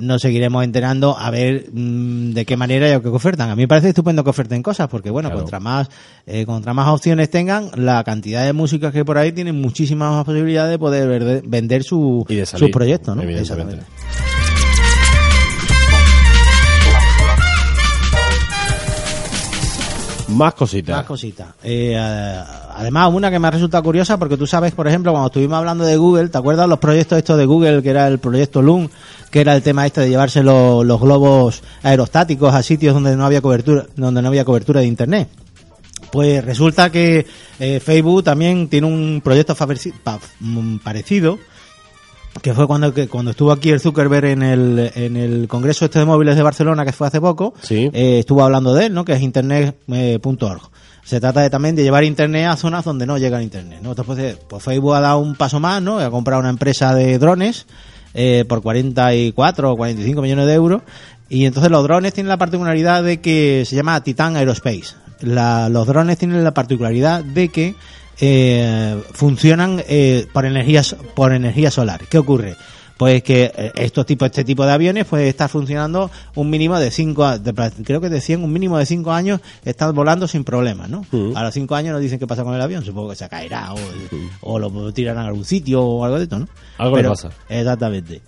Nos 0.00 0.22
seguiremos 0.22 0.64
enterando 0.64 1.16
a 1.18 1.30
ver 1.30 1.66
mm, 1.72 2.30
de 2.32 2.44
qué 2.46 2.56
manera 2.56 2.88
y 2.88 2.92
a 2.92 3.00
qué 3.00 3.08
ofertan. 3.08 3.50
A 3.50 3.56
mí 3.56 3.62
me 3.62 3.68
parece 3.68 3.88
estupendo 3.90 4.24
que 4.24 4.30
oferten 4.30 4.62
cosas, 4.62 4.88
porque 4.88 5.10
bueno, 5.10 5.28
Claro. 5.28 5.42
contra 5.42 5.60
más 5.60 5.88
eh, 6.26 6.46
contra 6.46 6.72
más 6.72 6.88
opciones 6.88 7.28
tengan, 7.30 7.70
la 7.76 8.02
cantidad 8.04 8.44
de 8.44 8.52
músicas 8.52 8.92
que 8.92 8.98
hay 8.98 9.04
por 9.04 9.18
ahí 9.18 9.32
tienen 9.32 9.60
muchísimas 9.60 10.12
más 10.12 10.24
posibilidades 10.24 10.70
de 10.70 10.78
poder 10.78 11.08
verde- 11.08 11.42
vender 11.46 11.82
su, 11.82 12.24
Y 12.28 12.36
de 12.36 12.46
proyectos, 12.72 13.14
¿no? 13.16 13.22
evidentemente. 13.22 13.74
Exactamente. 13.74 14.90
Más 20.28 20.54
cositas. 20.54 20.96
Más 20.96 21.06
cositas. 21.06 21.48
Eh, 21.64 21.96
además, 21.98 23.12
una 23.12 23.30
que 23.32 23.38
me 23.40 23.48
ha 23.48 23.50
resultado 23.50 23.82
curiosa, 23.82 24.16
porque 24.16 24.36
tú 24.36 24.46
sabes, 24.46 24.72
por 24.72 24.86
ejemplo, 24.86 25.10
cuando 25.10 25.26
estuvimos 25.26 25.58
hablando 25.58 25.84
de 25.84 25.96
Google, 25.96 26.28
¿te 26.28 26.38
acuerdas 26.38 26.68
los 26.68 26.78
proyectos 26.78 27.18
estos 27.18 27.36
de 27.36 27.46
Google, 27.46 27.82
que 27.82 27.90
era 27.90 28.06
el 28.06 28.20
proyecto 28.20 28.62
Loom, 28.62 28.88
que 29.30 29.40
era 29.40 29.54
el 29.54 29.62
tema 29.62 29.86
este 29.86 30.00
de 30.02 30.08
llevarse 30.08 30.42
los, 30.42 30.84
los 30.84 31.00
globos 31.00 31.62
aerostáticos 31.82 32.54
a 32.54 32.62
sitios 32.62 32.94
donde 32.94 33.16
no 33.16 33.24
había 33.24 33.40
cobertura, 33.40 33.86
donde 33.96 34.22
no 34.22 34.28
había 34.28 34.44
cobertura 34.44 34.80
de 34.80 34.86
internet? 34.86 35.28
Pues 36.10 36.44
resulta 36.44 36.90
que 36.90 37.26
eh, 37.60 37.80
Facebook 37.80 38.24
también 38.24 38.68
tiene 38.68 38.86
un 38.86 39.20
proyecto 39.22 39.54
mm, 40.40 40.78
parecido, 40.78 41.38
que 42.42 42.54
fue 42.54 42.66
cuando 42.66 42.92
que 42.92 43.06
cuando 43.08 43.30
estuvo 43.32 43.52
aquí 43.52 43.70
el 43.70 43.80
Zuckerberg 43.80 44.24
en 44.26 44.42
el, 44.42 44.90
en 44.94 45.16
el 45.16 45.46
Congreso 45.48 45.84
este 45.84 46.00
de 46.00 46.04
móviles 46.04 46.36
de 46.36 46.42
Barcelona, 46.42 46.84
que 46.84 46.92
fue 46.92 47.06
hace 47.06 47.20
poco, 47.20 47.54
Sí. 47.62 47.90
eh, 47.92 48.18
estuvo 48.20 48.42
hablando 48.42 48.74
de 48.74 48.86
él, 48.86 48.94
¿no? 48.94 49.04
Que 49.04 49.12
es 49.12 49.22
internet.org. 49.22 50.62
Se 51.04 51.20
trata 51.20 51.40
de, 51.40 51.50
también 51.50 51.74
de 51.76 51.82
llevar 51.82 52.04
internet 52.04 52.46
a 52.46 52.56
zonas 52.56 52.84
donde 52.84 53.06
no 53.06 53.18
llega 53.18 53.38
el 53.38 53.44
internet, 53.44 53.80
¿no? 53.82 53.90
Entonces, 53.90 54.06
pues, 54.16 54.36
pues 54.48 54.62
Facebook 54.62 54.94
ha 54.94 55.00
dado 55.00 55.18
un 55.18 55.34
paso 55.34 55.58
más, 55.60 55.82
¿no? 55.82 55.98
Ha 55.98 56.10
comprado 56.10 56.40
una 56.40 56.50
empresa 56.50 56.94
de 56.94 57.18
drones 57.18 57.66
eh, 58.14 58.44
por 58.48 58.62
44 58.62 59.72
o 59.72 59.76
45 59.76 60.22
millones 60.22 60.46
de 60.46 60.54
euros. 60.54 60.82
Y 61.28 61.44
entonces 61.46 61.70
los 61.70 61.82
drones 61.84 62.12
tienen 62.12 62.28
la 62.28 62.36
particularidad 62.38 63.02
de 63.04 63.20
que 63.20 63.64
se 63.66 63.76
llama 63.76 64.02
Titan 64.02 64.36
Aerospace. 64.36 64.94
La- 65.20 65.68
los 65.68 65.86
drones 65.86 66.18
tienen 66.18 66.42
la 66.42 66.54
particularidad 66.54 67.22
de 67.22 67.48
que 67.50 67.74
eh, 68.20 68.96
funcionan 69.12 69.82
eh, 69.88 70.26
por 70.32 70.44
energía 70.44 70.82
so- 70.82 70.96
por 71.14 71.32
energía 71.32 71.70
solar. 71.70 72.02
¿Qué 72.10 72.18
ocurre? 72.18 72.56
Pues 73.00 73.22
que 73.22 73.50
eh, 73.56 73.72
estos 73.76 74.04
tipos, 74.04 74.26
este 74.26 74.44
tipo 74.44 74.66
de 74.66 74.72
aviones, 74.72 75.06
pues 75.06 75.26
está 75.26 75.48
funcionando 75.48 76.10
un 76.34 76.50
mínimo 76.50 76.78
de 76.78 76.90
cinco, 76.90 77.24
a- 77.24 77.38
de- 77.38 77.54
creo 77.82 77.98
que 77.98 78.10
decían 78.10 78.44
un 78.44 78.52
mínimo 78.52 78.76
de 78.76 78.84
cinco 78.84 79.10
años, 79.10 79.40
están 79.64 79.94
volando 79.94 80.28
sin 80.28 80.44
problemas, 80.44 80.90
¿no? 80.90 81.06
A 81.34 81.42
los 81.44 81.54
cinco 81.54 81.74
años 81.76 81.94
nos 81.94 82.02
dicen 82.02 82.18
qué 82.18 82.26
pasa 82.26 82.44
con 82.44 82.54
el 82.54 82.60
avión, 82.60 82.84
supongo 82.84 83.08
que 83.08 83.16
se 83.16 83.26
caerá 83.30 83.72
o, 83.72 83.78
o 84.42 84.58
lo 84.58 84.92
tirarán 84.92 85.24
a 85.24 85.28
algún 85.28 85.46
sitio 85.46 85.82
o 85.82 86.04
algo 86.04 86.18
de 86.18 86.24
esto, 86.24 86.38
¿no? 86.40 86.48
Algo 86.76 86.96
le 86.96 87.08
pasa. 87.08 87.30
Exactamente. 87.48 88.20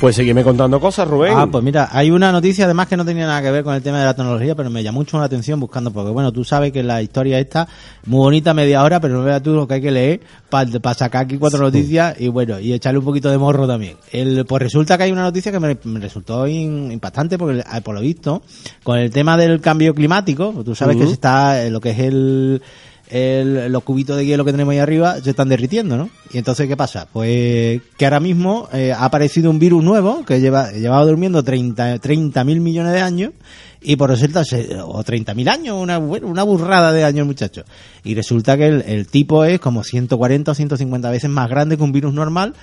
Pues 0.00 0.14
seguime 0.14 0.44
contando 0.44 0.78
cosas, 0.78 1.08
Rubén. 1.08 1.34
Ah, 1.36 1.48
pues 1.50 1.64
mira, 1.64 1.88
hay 1.90 2.12
una 2.12 2.30
noticia 2.30 2.66
además 2.66 2.86
que 2.86 2.96
no 2.96 3.04
tenía 3.04 3.26
nada 3.26 3.42
que 3.42 3.50
ver 3.50 3.64
con 3.64 3.74
el 3.74 3.82
tema 3.82 3.98
de 3.98 4.04
la 4.04 4.14
tecnología, 4.14 4.54
pero 4.54 4.70
me 4.70 4.84
llamó 4.84 5.00
mucho 5.00 5.18
la 5.18 5.24
atención 5.24 5.58
buscando, 5.58 5.92
porque 5.92 6.12
bueno, 6.12 6.32
tú 6.32 6.44
sabes 6.44 6.70
que 6.70 6.84
la 6.84 7.02
historia 7.02 7.40
está 7.40 7.66
muy 8.06 8.18
bonita, 8.18 8.54
media 8.54 8.84
hora, 8.84 9.00
pero 9.00 9.14
no 9.14 9.24
veas 9.24 9.42
tú 9.42 9.54
lo 9.54 9.66
que 9.66 9.74
hay 9.74 9.80
que 9.80 9.90
leer 9.90 10.20
para 10.50 10.94
sacar 10.94 11.24
aquí 11.24 11.36
cuatro 11.36 11.58
noticias 11.58 12.14
y 12.20 12.28
bueno, 12.28 12.60
y 12.60 12.72
echarle 12.72 13.00
un 13.00 13.04
poquito 13.04 13.28
de 13.28 13.38
morro 13.38 13.66
también. 13.66 13.96
El, 14.12 14.46
pues 14.46 14.62
resulta 14.62 14.96
que 14.96 15.02
hay 15.02 15.10
una 15.10 15.22
noticia 15.22 15.50
que 15.50 15.58
me, 15.58 15.76
resultó 15.98 16.46
impactante, 16.46 17.36
porque 17.36 17.58
eh, 17.58 17.80
por 17.82 17.96
lo 17.96 18.00
visto, 18.00 18.42
con 18.84 18.98
el 18.98 19.10
tema 19.10 19.36
del 19.36 19.60
cambio 19.60 19.96
climático, 19.96 20.62
tú 20.64 20.76
sabes 20.76 20.96
que 20.96 21.06
se 21.06 21.12
está, 21.12 21.64
eh, 21.64 21.70
lo 21.70 21.80
que 21.80 21.90
es 21.90 21.98
el 21.98 22.62
el, 23.10 23.72
los 23.72 23.82
cubitos 23.82 24.16
de 24.16 24.26
hielo 24.26 24.44
que 24.44 24.52
tenemos 24.52 24.72
ahí 24.72 24.78
arriba 24.78 25.20
se 25.20 25.30
están 25.30 25.48
derritiendo, 25.48 25.96
¿no? 25.96 26.10
Y 26.32 26.38
entonces, 26.38 26.68
¿qué 26.68 26.76
pasa? 26.76 27.08
Pues 27.12 27.80
que 27.96 28.04
ahora 28.04 28.20
mismo 28.20 28.68
eh, 28.72 28.92
ha 28.92 29.04
aparecido 29.04 29.50
un 29.50 29.58
virus 29.58 29.82
nuevo 29.82 30.24
que 30.24 30.40
lleva, 30.40 30.70
llevaba 30.72 31.04
durmiendo 31.04 31.42
30 31.42 32.44
mil 32.44 32.60
millones 32.60 32.92
de 32.92 33.00
años 33.00 33.32
y 33.80 33.96
por 33.96 34.10
resulta, 34.10 34.42
o 34.84 35.04
30 35.04 35.34
mil 35.34 35.48
años, 35.48 35.76
una, 35.80 35.98
una 35.98 36.42
burrada 36.42 36.92
de 36.92 37.04
años, 37.04 37.26
muchachos. 37.26 37.64
Y 38.04 38.14
resulta 38.14 38.56
que 38.56 38.66
el, 38.66 39.06
tipo 39.06 39.44
es 39.44 39.60
como 39.60 39.84
140 39.84 40.50
o 40.50 40.54
150 40.54 41.10
veces 41.10 41.30
más 41.30 41.48
grande 41.48 41.76
que 41.76 41.82
un 41.82 41.92
virus 41.92 42.12
normal 42.12 42.54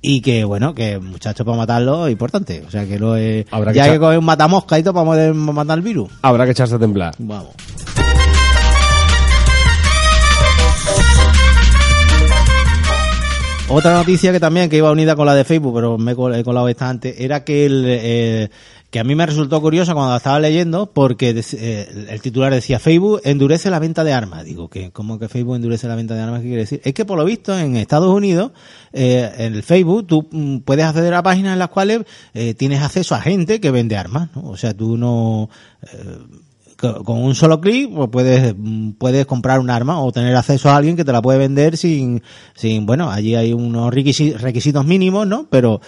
y 0.00 0.20
que 0.20 0.44
bueno 0.44 0.74
que 0.74 1.00
muchachos 1.00 1.44
para 1.44 1.56
matarlo 1.56 2.06
es 2.06 2.12
importante 2.12 2.62
o 2.64 2.70
sea 2.70 2.86
que 2.86 3.00
lo 3.00 3.16
es 3.16 3.46
ya 3.74 3.86
que, 3.86 3.92
que 3.92 3.98
coger 3.98 4.20
un 4.20 4.26
matamosca 4.26 4.78
y 4.78 4.84
todo 4.84 4.94
para 4.94 5.06
poder 5.06 5.34
matar 5.34 5.78
el 5.78 5.82
virus 5.82 6.08
habrá 6.22 6.44
que 6.44 6.52
echarse 6.52 6.76
a 6.76 6.78
temblar 6.78 7.16
vamos 7.18 7.50
Otra 13.70 13.92
noticia 13.92 14.32
que 14.32 14.40
también 14.40 14.70
que 14.70 14.78
iba 14.78 14.90
unida 14.90 15.14
con 15.14 15.26
la 15.26 15.34
de 15.34 15.44
Facebook, 15.44 15.74
pero 15.74 15.98
me 15.98 16.12
he 16.12 16.14
colado 16.44 16.68
esta 16.68 16.88
antes, 16.88 17.20
era 17.20 17.44
que 17.44 17.66
el, 17.66 17.84
eh, 17.86 18.48
que 18.90 18.98
a 18.98 19.04
mí 19.04 19.14
me 19.14 19.26
resultó 19.26 19.60
curiosa 19.60 19.92
cuando 19.92 20.12
la 20.12 20.16
estaba 20.16 20.40
leyendo, 20.40 20.90
porque 20.90 21.38
eh, 21.52 22.06
el 22.08 22.20
titular 22.22 22.50
decía 22.50 22.78
Facebook 22.78 23.20
endurece 23.24 23.68
la 23.68 23.78
venta 23.78 24.04
de 24.04 24.14
armas. 24.14 24.46
Digo, 24.46 24.70
que 24.70 24.90
¿cómo 24.90 25.18
que 25.18 25.28
Facebook 25.28 25.56
endurece 25.56 25.86
la 25.86 25.96
venta 25.96 26.14
de 26.14 26.22
armas? 26.22 26.40
¿Qué 26.40 26.46
quiere 26.46 26.62
decir? 26.62 26.80
Es 26.82 26.94
que 26.94 27.04
por 27.04 27.18
lo 27.18 27.26
visto 27.26 27.58
en 27.58 27.76
Estados 27.76 28.10
Unidos, 28.10 28.52
eh, 28.94 29.30
en 29.36 29.52
el 29.52 29.62
Facebook, 29.62 30.06
tú 30.06 30.26
mm, 30.30 30.60
puedes 30.60 30.86
acceder 30.86 31.12
a 31.12 31.22
páginas 31.22 31.52
en 31.52 31.58
las 31.58 31.68
cuales 31.68 32.04
tienes 32.56 32.80
acceso 32.80 33.14
a 33.14 33.20
gente 33.20 33.60
que 33.60 33.70
vende 33.70 33.98
armas, 33.98 34.30
¿no? 34.34 34.48
O 34.48 34.56
sea, 34.56 34.72
tú 34.72 34.96
no 34.96 35.50
con 36.78 37.22
un 37.22 37.34
solo 37.34 37.60
clic 37.60 37.92
pues 37.92 38.08
puedes, 38.08 38.54
puedes 38.98 39.26
comprar 39.26 39.58
un 39.58 39.68
arma 39.68 40.00
o 40.00 40.12
tener 40.12 40.34
acceso 40.36 40.70
a 40.70 40.76
alguien 40.76 40.96
que 40.96 41.04
te 41.04 41.12
la 41.12 41.20
puede 41.20 41.38
vender 41.38 41.76
sin, 41.76 42.22
sin 42.54 42.86
bueno, 42.86 43.10
allí 43.10 43.34
hay 43.34 43.52
unos 43.52 43.92
requisitos 43.92 44.84
mínimos, 44.86 45.26
¿no? 45.26 45.48
Pero, 45.50 45.80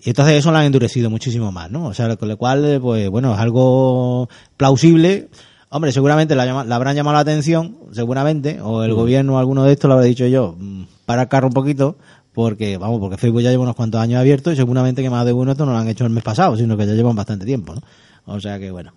y 0.00 0.08
entonces 0.10 0.36
eso 0.36 0.50
lo 0.50 0.58
han 0.58 0.64
endurecido 0.64 1.10
muchísimo 1.10 1.52
más, 1.52 1.70
¿no? 1.70 1.86
O 1.86 1.94
sea, 1.94 2.16
con 2.16 2.28
lo 2.28 2.38
cual, 2.38 2.78
pues 2.80 3.10
bueno, 3.10 3.34
es 3.34 3.38
algo 3.38 4.28
plausible. 4.56 5.28
Hombre, 5.68 5.92
seguramente 5.92 6.34
la, 6.34 6.64
la 6.64 6.76
habrán 6.76 6.96
llamado 6.96 7.14
la 7.14 7.20
atención, 7.20 7.78
seguramente, 7.92 8.60
o 8.60 8.82
el 8.84 8.92
mm. 8.92 8.96
gobierno, 8.96 9.38
alguno 9.38 9.64
de 9.64 9.72
estos 9.72 9.88
lo 9.88 9.94
habrá 9.94 10.06
dicho 10.06 10.26
yo, 10.26 10.56
mm, 10.58 10.82
para 11.06 11.22
el 11.22 11.28
carro 11.28 11.48
un 11.48 11.54
poquito, 11.54 11.96
porque, 12.32 12.78
vamos, 12.78 13.00
porque 13.00 13.18
Facebook 13.18 13.42
ya 13.42 13.50
lleva 13.50 13.62
unos 13.62 13.76
cuantos 13.76 14.00
años 14.00 14.18
abierto 14.18 14.50
y 14.50 14.56
seguramente 14.56 15.02
que 15.02 15.10
más 15.10 15.26
de 15.26 15.32
uno 15.32 15.52
esto 15.52 15.66
no 15.66 15.72
lo 15.72 15.78
han 15.78 15.88
hecho 15.88 16.04
el 16.04 16.10
mes 16.10 16.24
pasado, 16.24 16.56
sino 16.56 16.76
que 16.76 16.86
ya 16.86 16.94
llevan 16.94 17.16
bastante 17.16 17.44
tiempo, 17.44 17.74
¿no? 17.74 17.82
O 18.24 18.40
sea 18.40 18.58
que, 18.58 18.70
bueno. 18.70 18.92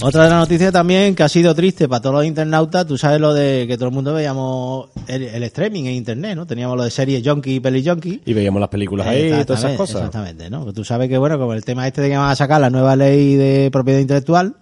Otra 0.00 0.24
de 0.24 0.30
las 0.30 0.38
noticias 0.38 0.72
también 0.72 1.16
que 1.16 1.24
ha 1.24 1.28
sido 1.28 1.54
triste 1.56 1.88
para 1.88 2.00
todos 2.00 2.16
los 2.16 2.24
internautas, 2.24 2.86
tú 2.86 2.96
sabes 2.96 3.20
lo 3.20 3.34
de 3.34 3.66
que 3.66 3.76
todo 3.76 3.88
el 3.88 3.94
mundo 3.94 4.14
veíamos 4.14 4.90
el, 5.08 5.42
streaming 5.42 5.84
en 5.84 5.94
internet, 5.94 6.36
¿no? 6.36 6.46
Teníamos 6.46 6.76
lo 6.76 6.84
de 6.84 6.90
series 6.90 7.26
junkie 7.26 7.56
y 7.56 7.60
peli 7.60 7.84
junkie. 7.84 8.22
Y 8.24 8.32
veíamos 8.32 8.60
las 8.60 8.68
películas 8.68 9.08
ahí 9.08 9.32
y 9.32 9.44
todas 9.44 9.64
esas 9.64 9.76
cosas. 9.76 9.96
Exactamente, 9.96 10.50
¿no? 10.50 10.72
Tú 10.72 10.84
sabes 10.84 11.08
que, 11.08 11.18
bueno, 11.18 11.36
como 11.36 11.52
el 11.52 11.64
tema 11.64 11.86
este 11.86 12.00
de 12.00 12.10
que 12.10 12.16
van 12.16 12.30
a 12.30 12.36
sacar 12.36 12.60
la 12.60 12.70
nueva 12.70 12.94
ley 12.94 13.34
de 13.34 13.70
propiedad 13.72 13.98
intelectual, 13.98 14.54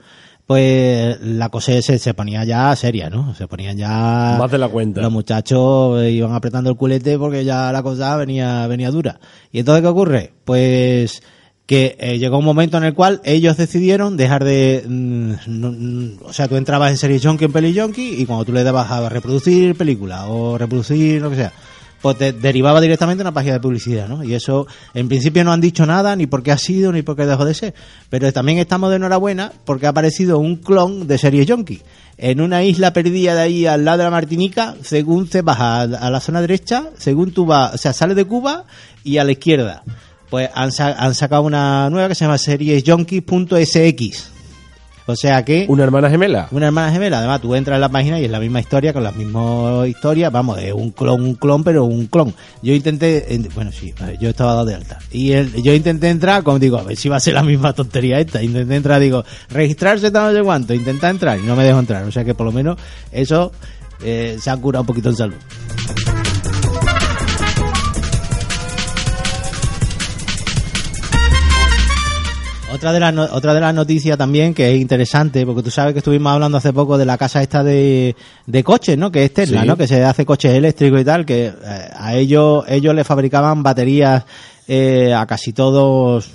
pues 0.46 1.20
la 1.20 1.50
cosa 1.50 1.82
se, 1.82 1.98
se 1.98 2.14
ponía 2.14 2.44
ya 2.44 2.74
seria, 2.74 3.10
¿no? 3.10 3.34
Se 3.34 3.46
ponían 3.46 3.76
ya... 3.76 4.36
Más 4.38 4.50
de 4.50 4.58
la 4.58 4.68
cuenta. 4.68 5.02
Los 5.02 5.12
muchachos 5.12 6.02
iban 6.04 6.32
apretando 6.32 6.70
el 6.70 6.76
culete 6.76 7.18
porque 7.18 7.44
ya 7.44 7.70
la 7.72 7.82
cosa 7.82 8.16
venía, 8.16 8.66
venía 8.68 8.90
dura. 8.90 9.20
¿Y 9.52 9.58
entonces 9.58 9.82
qué 9.82 9.88
ocurre? 9.88 10.32
Pues 10.46 11.20
que 11.66 11.96
eh, 11.98 12.18
llegó 12.18 12.38
un 12.38 12.44
momento 12.44 12.78
en 12.78 12.84
el 12.84 12.94
cual 12.94 13.20
ellos 13.24 13.56
decidieron 13.56 14.16
dejar 14.16 14.44
de... 14.44 14.84
Mm, 14.88 16.22
o 16.24 16.32
sea, 16.32 16.46
tú 16.46 16.56
entrabas 16.56 16.92
en 16.92 16.96
Series 16.96 17.26
Junkie, 17.26 17.46
en 17.46 17.52
Peli 17.52 17.78
Junkie, 17.78 18.20
y 18.20 18.24
cuando 18.24 18.44
tú 18.44 18.52
le 18.52 18.62
dabas 18.62 18.90
a 18.90 19.08
reproducir 19.08 19.76
película 19.76 20.28
o 20.28 20.56
reproducir 20.56 21.20
lo 21.20 21.30
que 21.30 21.36
sea, 21.36 21.52
pues 22.00 22.18
te 22.18 22.32
derivaba 22.32 22.80
directamente 22.80 23.22
una 23.22 23.34
página 23.34 23.54
de 23.54 23.60
publicidad, 23.60 24.06
¿no? 24.06 24.22
Y 24.22 24.34
eso, 24.34 24.68
en 24.94 25.08
principio 25.08 25.42
no 25.42 25.52
han 25.52 25.60
dicho 25.60 25.84
nada, 25.86 26.14
ni 26.14 26.28
por 26.28 26.44
qué 26.44 26.52
ha 26.52 26.58
sido, 26.58 26.92
ni 26.92 27.02
por 27.02 27.16
qué 27.16 27.26
dejó 27.26 27.44
de 27.44 27.54
ser. 27.54 27.74
Pero 28.10 28.32
también 28.32 28.58
estamos 28.58 28.90
de 28.90 28.96
enhorabuena 28.96 29.50
porque 29.64 29.86
ha 29.86 29.90
aparecido 29.90 30.38
un 30.38 30.56
clon 30.56 31.08
de 31.08 31.18
Series 31.18 31.50
Junkie. 31.50 31.82
En 32.16 32.40
una 32.40 32.62
isla 32.62 32.92
perdida 32.92 33.34
de 33.34 33.40
ahí 33.40 33.66
al 33.66 33.84
lado 33.84 33.98
de 33.98 34.04
la 34.04 34.10
Martinica, 34.10 34.76
según 34.82 35.28
te 35.28 35.42
vas 35.42 35.58
a, 35.58 35.82
a 35.82 36.10
la 36.10 36.20
zona 36.20 36.40
derecha, 36.40 36.90
según 36.96 37.32
tú 37.32 37.44
vas, 37.44 37.74
o 37.74 37.78
sea, 37.78 37.92
sales 37.92 38.14
de 38.14 38.24
Cuba 38.24 38.66
y 39.02 39.18
a 39.18 39.24
la 39.24 39.32
izquierda 39.32 39.82
pues 40.30 40.50
han, 40.54 40.70
han 40.78 41.14
sacado 41.14 41.42
una 41.42 41.88
nueva 41.90 42.08
que 42.08 42.14
se 42.14 42.24
llama 42.24 42.38
series 42.38 42.82
junkie.sx. 42.86 44.36
O 45.08 45.14
sea 45.14 45.44
que... 45.44 45.66
¿Una 45.68 45.84
hermana 45.84 46.10
gemela? 46.10 46.48
Una 46.50 46.66
hermana 46.66 46.92
gemela. 46.92 47.18
Además, 47.18 47.40
tú 47.40 47.54
entras 47.54 47.76
en 47.76 47.80
la 47.80 47.88
página 47.88 48.18
y 48.18 48.24
es 48.24 48.30
la 48.30 48.40
misma 48.40 48.58
historia, 48.58 48.92
con 48.92 49.04
las 49.04 49.14
mismas 49.14 49.86
historias. 49.86 50.32
Vamos, 50.32 50.58
es 50.58 50.72
un 50.72 50.90
clon, 50.90 51.22
un 51.22 51.34
clon, 51.36 51.62
pero 51.62 51.84
un 51.84 52.06
clon. 52.06 52.34
Yo 52.60 52.74
intenté... 52.74 53.40
Bueno, 53.54 53.70
sí, 53.70 53.94
yo 54.20 54.30
estaba 54.30 54.54
dado 54.54 54.64
de 54.64 54.74
alta. 54.74 54.98
Y 55.12 55.28
yo 55.62 55.72
intenté 55.72 56.08
entrar, 56.08 56.42
como 56.42 56.58
digo, 56.58 56.78
a 56.78 56.82
ver 56.82 56.96
si 56.96 57.08
va 57.08 57.16
a 57.16 57.20
ser 57.20 57.34
la 57.34 57.44
misma 57.44 57.72
tontería 57.72 58.18
esta. 58.18 58.42
Intenté 58.42 58.74
entrar, 58.74 59.00
digo, 59.00 59.24
registrarse 59.48 60.10
tal 60.10 60.32
no 60.32 60.38
sé 60.40 60.44
cuánto. 60.44 60.74
Intenté 60.74 61.06
entrar 61.06 61.38
y 61.38 61.42
no 61.42 61.54
me 61.54 61.62
dejo 61.62 61.78
entrar. 61.78 62.02
O 62.02 62.10
sea 62.10 62.24
que 62.24 62.34
por 62.34 62.44
lo 62.44 62.50
menos 62.50 62.76
eso 63.12 63.52
eh, 64.02 64.38
se 64.40 64.50
ha 64.50 64.56
curado 64.56 64.82
un 64.82 64.86
poquito 64.88 65.10
en 65.10 65.16
salud. 65.16 65.36
Otra 72.76 72.92
de, 72.92 73.00
las 73.00 73.16
otra 73.32 73.54
de 73.54 73.60
las 73.60 73.74
noticias 73.74 74.18
también 74.18 74.52
que 74.52 74.70
es 74.74 74.78
interesante, 74.78 75.46
porque 75.46 75.62
tú 75.62 75.70
sabes 75.70 75.94
que 75.94 76.00
estuvimos 76.00 76.30
hablando 76.30 76.58
hace 76.58 76.74
poco 76.74 76.98
de 76.98 77.06
la 77.06 77.16
casa 77.16 77.40
esta 77.40 77.64
de, 77.64 78.14
de 78.44 78.64
coches, 78.64 78.98
¿no? 78.98 79.10
Que 79.10 79.24
es 79.24 79.32
Tesla, 79.32 79.64
¿no? 79.64 79.78
Que 79.78 79.86
se 79.86 80.04
hace 80.04 80.26
coches 80.26 80.52
eléctricos 80.52 81.00
y 81.00 81.04
tal, 81.04 81.24
que 81.24 81.46
eh, 81.46 81.54
a 81.96 82.14
ellos, 82.14 82.66
ellos 82.68 82.94
le 82.94 83.02
fabricaban 83.02 83.62
baterías 83.62 84.24
eh, 84.68 85.14
a 85.14 85.24
casi 85.24 85.54
todos. 85.54 86.30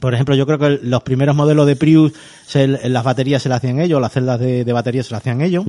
Por 0.00 0.14
ejemplo, 0.14 0.34
yo 0.34 0.46
creo 0.46 0.58
que 0.58 0.80
los 0.82 1.02
primeros 1.02 1.36
modelos 1.36 1.66
de 1.66 1.76
Prius, 1.76 2.12
las 2.54 3.04
baterías 3.04 3.42
se 3.42 3.50
las 3.50 3.58
hacían 3.58 3.78
ellos, 3.78 4.00
las 4.00 4.12
celdas 4.12 4.40
de, 4.40 4.64
de 4.64 4.72
baterías 4.72 5.06
se 5.06 5.12
las 5.12 5.20
hacían 5.20 5.42
ellos. 5.42 5.66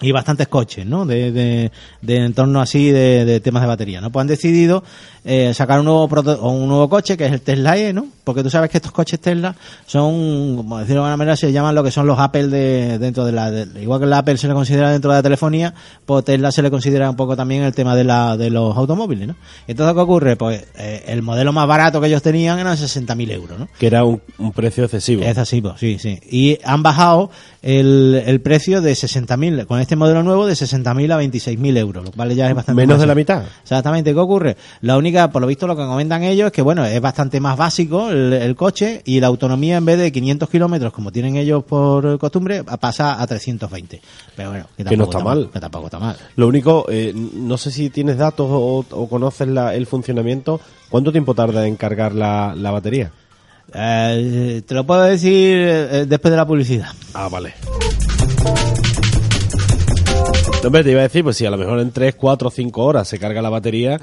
Y 0.00 0.12
bastantes 0.12 0.48
coches, 0.48 0.84
¿no? 0.84 1.06
De, 1.06 1.30
de, 1.30 1.72
de 2.02 2.16
entorno 2.16 2.60
así 2.60 2.90
de, 2.90 3.24
de, 3.24 3.40
temas 3.40 3.62
de 3.62 3.68
batería, 3.68 4.00
¿no? 4.00 4.10
Pues 4.10 4.22
han 4.22 4.26
decidido 4.26 4.82
eh, 5.24 5.54
sacar 5.54 5.78
un 5.78 5.86
nuevo 5.86 6.04
un 6.42 6.68
nuevo 6.68 6.88
coche 6.88 7.16
que 7.16 7.26
es 7.26 7.32
el 7.32 7.40
Tesla 7.40 7.78
E, 7.78 7.92
¿no? 7.92 8.06
Porque 8.24 8.42
tú 8.42 8.50
sabes 8.50 8.70
que 8.70 8.78
estos 8.78 8.92
coches 8.92 9.20
Tesla 9.20 9.54
son, 9.86 10.56
como 10.56 10.78
decirlo 10.78 11.02
de 11.02 11.06
alguna 11.06 11.16
manera, 11.16 11.36
se 11.36 11.52
llaman 11.52 11.74
lo 11.74 11.84
que 11.84 11.90
son 11.90 12.06
los 12.06 12.18
Apple 12.18 12.48
de 12.48 12.98
dentro 12.98 13.24
de 13.24 13.32
la, 13.32 13.50
igual 13.80 14.00
que 14.00 14.06
el 14.06 14.12
Apple 14.12 14.36
se 14.36 14.48
le 14.48 14.54
considera 14.54 14.90
dentro 14.90 15.10
de 15.10 15.18
la 15.18 15.22
telefonía, 15.22 15.74
pues 16.04 16.24
Tesla 16.24 16.50
se 16.50 16.62
le 16.62 16.70
considera 16.70 17.08
un 17.08 17.16
poco 17.16 17.36
también 17.36 17.62
el 17.62 17.72
tema 17.72 17.94
de 17.94 18.04
la 18.04 18.36
de 18.36 18.50
los 18.50 18.76
automóviles, 18.76 19.28
¿no? 19.28 19.36
Entonces 19.68 19.94
qué 19.94 20.00
ocurre, 20.00 20.36
pues 20.36 20.66
eh, 20.76 21.04
el 21.06 21.22
modelo 21.22 21.52
más 21.52 21.68
barato 21.68 22.00
que 22.00 22.08
ellos 22.08 22.22
tenían 22.22 22.58
eran 22.58 22.76
60.000 22.76 23.30
euros, 23.30 23.58
¿no? 23.58 23.68
Que 23.78 23.86
era 23.86 24.04
un, 24.04 24.20
un 24.38 24.52
precio 24.52 24.84
excesivo. 24.84 25.22
Excesivo, 25.22 25.76
sí, 25.78 25.98
sí. 25.98 26.18
Y 26.30 26.58
han 26.64 26.82
bajado 26.82 27.30
el, 27.62 28.22
el 28.26 28.40
precio 28.40 28.82
de 28.82 28.92
60.000 28.92 29.66
con 29.66 29.80
este 29.84 29.96
modelo 29.96 30.22
nuevo 30.22 30.46
de 30.46 30.54
60.000 30.54 31.12
a 31.12 31.22
26.000 31.22 31.76
euros, 31.78 32.04
lo 32.04 32.12
cual 32.12 32.34
ya 32.34 32.48
es 32.48 32.54
bastante 32.54 32.82
menos 32.82 33.00
de 33.00 33.06
la 33.06 33.14
mitad. 33.14 33.44
Exactamente, 33.62 34.12
¿qué 34.12 34.18
ocurre? 34.18 34.56
La 34.80 34.96
única, 34.96 35.30
por 35.30 35.42
lo 35.42 35.48
visto, 35.48 35.66
lo 35.66 35.76
que 35.76 35.82
comentan 35.82 36.22
ellos 36.24 36.46
es 36.46 36.52
que 36.52 36.62
bueno, 36.62 36.84
es 36.84 37.00
bastante 37.00 37.40
más 37.40 37.56
básico 37.56 38.10
el, 38.10 38.54
coche 38.56 39.02
y 39.04 39.20
la 39.20 39.26
autonomía 39.26 39.76
en 39.76 39.84
vez 39.84 39.98
de 39.98 40.12
500 40.12 40.48
kilómetros 40.48 40.92
como 40.92 41.10
tienen 41.10 41.36
ellos 41.36 41.64
por 41.64 42.18
costumbre 42.18 42.64
pasa 42.64 43.20
a 43.20 43.26
320. 43.26 44.00
Pero 44.36 44.50
bueno, 44.50 44.66
que, 44.76 44.96
no 44.96 45.04
está, 45.04 45.20
mal. 45.20 45.50
Que 45.52 45.60
tampoco 45.60 45.86
está 45.86 45.98
mal. 45.98 46.16
Lo 46.36 46.48
único, 46.48 46.86
eh, 46.88 47.12
no 47.14 47.56
sé 47.56 47.70
si 47.70 47.90
tienes 47.90 48.16
datos 48.16 48.46
o, 48.50 49.06
conoces 49.08 49.48
el 49.48 49.86
funcionamiento. 49.86 50.60
¿Cuánto 50.88 51.12
tiempo 51.12 51.34
tarda 51.34 51.66
en 51.66 51.76
cargar 51.76 52.14
la, 52.14 52.54
la 52.56 52.70
batería? 52.70 53.10
Eh, 53.72 54.62
te 54.66 54.74
lo 54.74 54.84
puedo 54.84 55.02
decir 55.02 55.58
eh, 55.58 56.04
después 56.06 56.30
de 56.30 56.36
la 56.36 56.46
publicidad. 56.46 56.88
Ah, 57.14 57.28
vale. 57.28 57.54
No, 60.62 60.70
te 60.70 60.90
iba 60.90 61.00
a 61.00 61.04
decir, 61.04 61.22
pues 61.22 61.36
si 61.36 61.46
a 61.46 61.50
lo 61.50 61.58
mejor 61.58 61.78
en 61.78 61.90
3, 61.90 62.14
4, 62.14 62.50
5 62.50 62.82
horas 62.84 63.06
se 63.06 63.18
carga 63.18 63.42
la 63.42 63.50
batería, 63.50 64.00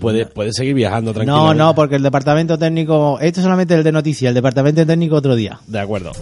puede, 0.00 0.26
puede 0.26 0.52
seguir 0.52 0.74
viajando 0.74 1.12
tranquilamente. 1.12 1.58
No, 1.58 1.66
no, 1.66 1.74
porque 1.74 1.96
el 1.96 2.02
departamento 2.02 2.58
técnico, 2.58 3.18
esto 3.20 3.40
es 3.40 3.44
solamente 3.44 3.74
el 3.74 3.84
de 3.84 3.92
noticias, 3.92 4.28
el 4.28 4.34
departamento 4.34 4.84
técnico 4.84 5.16
otro 5.16 5.34
día. 5.36 5.60
De 5.66 5.78
acuerdo. 5.78 6.12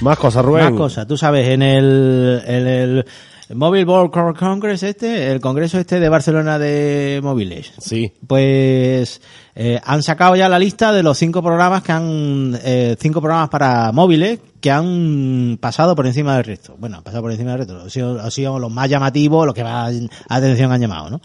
Más 0.00 0.18
cosas, 0.18 0.44
Rubén. 0.44 0.64
Más 0.64 0.72
cosas. 0.74 1.06
Tú 1.06 1.16
sabes, 1.16 1.48
en 1.48 1.62
el, 1.62 2.42
en 2.46 2.66
el 2.66 3.06
Mobile 3.54 3.84
World 3.84 4.36
Congress 4.36 4.82
este, 4.82 5.30
el 5.30 5.40
congreso 5.40 5.78
este 5.78 6.00
de 6.00 6.08
Barcelona 6.08 6.58
de 6.58 7.20
móviles. 7.22 7.72
Sí. 7.78 8.12
Pues 8.26 9.22
eh, 9.54 9.80
han 9.84 10.02
sacado 10.02 10.36
ya 10.36 10.48
la 10.48 10.58
lista 10.58 10.92
de 10.92 11.02
los 11.02 11.16
cinco 11.16 11.42
programas 11.42 11.82
que 11.82 11.92
han, 11.92 12.58
eh, 12.62 12.96
cinco 12.98 13.20
programas 13.20 13.48
para 13.48 13.90
móviles 13.92 14.38
que 14.60 14.70
han 14.70 15.58
pasado 15.60 15.96
por 15.96 16.06
encima 16.06 16.36
del 16.36 16.44
resto. 16.44 16.76
Bueno, 16.78 16.98
han 16.98 17.02
pasado 17.02 17.22
por 17.22 17.32
encima 17.32 17.52
del 17.52 17.60
resto. 17.60 17.80
Han 17.80 17.90
sido, 17.90 18.20
han 18.20 18.30
sido 18.30 18.58
los 18.58 18.70
más 18.70 18.88
llamativos, 18.88 19.46
los 19.46 19.54
que 19.54 19.64
más 19.64 19.94
atención 20.28 20.70
han 20.70 20.80
llamado, 20.80 21.10
¿no? 21.10 21.20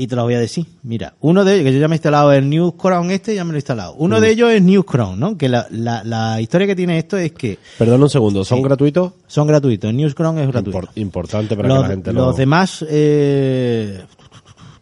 Y 0.00 0.06
te 0.06 0.14
lo 0.14 0.22
voy 0.22 0.34
a 0.34 0.38
decir. 0.38 0.64
Mira, 0.84 1.14
uno 1.20 1.44
de 1.44 1.54
ellos, 1.54 1.64
que 1.64 1.72
yo 1.74 1.80
ya 1.80 1.88
me 1.88 1.96
he 1.96 1.98
instalado 1.98 2.32
el 2.32 2.48
News 2.48 2.74
Crown 2.80 3.10
este, 3.10 3.34
ya 3.34 3.42
me 3.44 3.50
lo 3.50 3.56
he 3.56 3.58
instalado. 3.58 3.94
Uno 3.94 4.20
de 4.20 4.30
ellos 4.30 4.50
es 4.52 4.62
News 4.62 4.84
Crown, 4.84 5.18
¿no? 5.18 5.36
Que 5.36 5.48
la, 5.48 5.66
la, 5.70 6.04
la 6.04 6.40
historia 6.40 6.68
que 6.68 6.76
tiene 6.76 6.98
esto 6.98 7.16
es 7.18 7.32
que 7.32 7.58
Perdón 7.78 8.02
un 8.04 8.08
segundo, 8.08 8.44
¿son 8.44 8.58
Sí. 8.58 8.64
gratuitos? 8.64 9.12
son 9.26 9.46
gratuitos. 9.48 9.92
News 9.92 10.14
Crown 10.14 10.38
es 10.38 10.46
gratuito. 10.46 10.78
Impor- 10.80 10.88
importante 10.94 11.56
para 11.56 11.68
los, 11.68 11.78
que 11.78 11.82
la 11.82 11.88
gente 11.88 12.12
los 12.12 12.26
lo... 12.26 12.32
demás, 12.32 12.84
eh, 12.88 14.04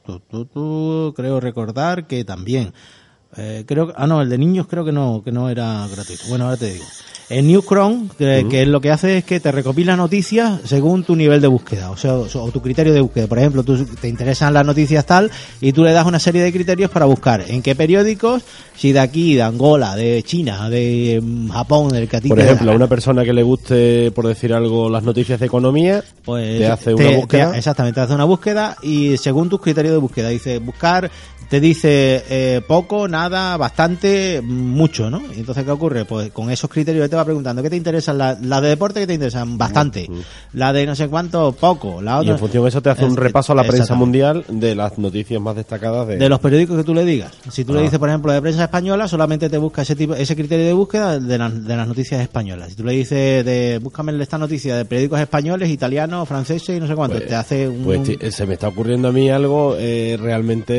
tu, 0.05 0.21
tu, 0.21 0.45
tu, 0.45 1.15
creo 1.17 1.41
recordar 1.41 2.07
que 2.07 2.25
también. 2.25 2.73
Eh, 3.39 3.65
creo 3.67 3.93
ah 3.97 4.07
no 4.07 4.23
el 4.23 4.31
de 4.31 4.39
niños 4.39 4.67
creo 4.67 4.83
que 4.85 4.93
no 4.93 5.21
que 5.23 5.31
no 5.31 5.51
era 5.51 5.87
gratuito 5.89 6.23
bueno 6.31 6.45
ahora 6.47 6.57
te 6.57 6.73
digo 6.73 6.85
el 7.29 7.47
Newscron 7.49 8.09
que, 8.17 8.47
que 8.49 8.67
lo 8.67 8.81
que 8.81 8.91
hace 8.93 9.19
es 9.19 9.25
que 9.25 9.41
te 9.41 9.51
recopila 9.51 9.97
noticias 9.97 10.61
según 10.65 11.03
tu 11.03 11.17
nivel 11.17 11.41
de 11.41 11.49
búsqueda 11.49 11.91
o 11.91 11.97
sea 11.97 12.15
o, 12.15 12.27
o 12.33 12.51
tu 12.53 12.63
criterio 12.63 12.93
de 12.93 13.01
búsqueda 13.01 13.27
por 13.27 13.39
ejemplo 13.39 13.65
tú 13.65 13.85
te 13.85 14.09
interesan 14.09 14.55
las 14.55 14.65
noticias 14.65 15.05
tal 15.07 15.31
y 15.61 15.73
tú 15.73 15.83
le 15.83 15.93
das 15.93 16.07
una 16.07 16.21
serie 16.21 16.43
de 16.43 16.53
criterios 16.53 16.89
para 16.91 17.07
buscar 17.07 17.43
en 17.49 17.63
qué 17.63 17.75
periódicos 17.75 18.43
si 18.77 18.93
de 18.93 19.01
aquí 19.01 19.35
de 19.35 19.43
Angola 19.43 19.97
de 19.97 20.23
China 20.23 20.71
de 20.71 21.21
mm, 21.21 21.49
Japón 21.51 21.89
del 21.89 22.09
que 22.09 22.17
a 22.17 22.21
ti 22.21 22.29
Por 22.29 22.39
te 22.39 22.45
ejemplo, 22.45 22.71
a 22.71 22.75
una 22.77 22.87
persona 22.87 23.25
que 23.25 23.33
le 23.33 23.43
guste, 23.43 24.11
por 24.13 24.27
decir 24.29 24.53
algo, 24.53 24.89
las 24.89 25.03
noticias 25.03 25.41
de 25.41 25.47
economía, 25.47 26.05
Pues 26.25 26.59
te 26.59 26.67
hace 26.69 26.95
una 26.95 27.11
búsqueda. 27.17 27.53
te- 27.53 27.59
exactamente, 27.59 27.95
te 27.97 28.01
hace 28.03 28.15
una 28.15 28.25
búsqueda 28.25 28.77
y 28.83 29.17
según 29.17 29.49
tus 29.49 29.61
criterios 29.61 29.95
de 29.95 29.99
búsqueda, 29.99 30.29
dice 30.29 30.59
buscar, 30.59 31.11
te 31.49 31.61
dice 31.61 32.25
eh, 32.29 32.61
poco, 32.67 33.07
nada, 33.09 33.57
bastante, 33.57 34.43
mucho, 34.43 35.09
¿no? 35.11 35.23
Y 35.35 35.39
entonces, 35.41 35.65
¿qué 35.65 35.71
ocurre? 35.71 36.05
Pues 36.05 36.31
con 36.33 36.51
esos 36.51 36.69
criterios 36.69 37.05
él 37.05 37.11
te 37.17 37.19
va 37.19 37.25
preguntando, 37.25 37.63
¿qué 37.63 37.71
te 37.71 37.77
interesan? 37.77 38.19
Las 38.19 38.41
la 38.43 38.61
de 38.61 38.69
deporte, 38.69 39.01
¿qué 39.01 39.07
te 39.07 39.15
interesan? 39.15 39.57
Bastante. 39.59 40.09
La 40.53 40.73
de 40.73 40.87
no 40.87 40.95
sé 40.95 41.09
cuánto, 41.09 41.53
poco. 41.53 42.01
La 42.03 42.17
y 42.17 42.21
otra... 42.21 42.33
en 42.33 42.39
función 42.39 42.63
de 42.63 42.69
eso 42.69 42.83
te 42.83 42.91
hace 42.91 43.05
un 43.05 43.17
repaso 43.17 43.53
a 43.53 43.57
la 43.57 43.65
prensa 43.65 43.95
mundial 43.95 44.45
de 44.49 44.75
las 44.75 44.99
noticias 44.99 45.41
más 45.41 45.57
destacadas 45.57 46.07
de... 46.09 46.17
De 46.19 46.29
los 46.29 46.41
periódicos 46.41 46.77
que 46.77 46.85
tú 46.85 46.95
le 46.95 47.05
digas. 47.05 47.33
Si 47.51 47.65
tú 47.65 47.73
le 47.73 47.81
Ah. 47.81 47.83
dices, 47.83 47.99
por 47.99 48.09
ejemplo, 48.09 48.33
de 48.33 48.41
prensa 48.43 48.65
española, 48.65 49.09
solamente 49.09 49.49
te 49.49 49.59
busca 49.59 49.83
ese 49.83 49.97
tipo, 49.97 50.15
ese 50.15 50.35
criterio 50.37 50.67
de 50.67 50.73
búsqueda 50.73 51.19
de, 51.19 51.39
las- 51.39 51.65
de 51.65 51.77
las 51.77 51.89
noticias 51.89 52.21
españolas. 52.21 52.71
Si 52.71 52.75
tú 52.77 52.85
le 52.85 52.93
dices, 52.93 53.45
de, 53.45 53.79
búscame 53.83 54.21
esta 54.23 54.39
noticia 54.39 54.77
de 54.77 54.85
periódicos 54.85 55.21
españoles, 55.21 55.71
italianos, 55.71 56.29
franceses 56.29 56.77
y 56.77 56.81
no 56.81 56.87
sé 56.87 56.95
cuánto, 56.95 57.17
Pues- 57.17 57.29
te 57.29 57.35
hace 57.35 57.69
un... 57.69 57.85
Pues 57.85 58.03
ti- 58.03 58.19
se 58.31 58.47
me 58.47 58.55
está 58.55 58.69
ocurriendo 58.69 59.09
a 59.09 59.13
mí 59.13 59.31
algo 59.31 59.77
eh, 59.79 60.19
realmente 60.21 60.75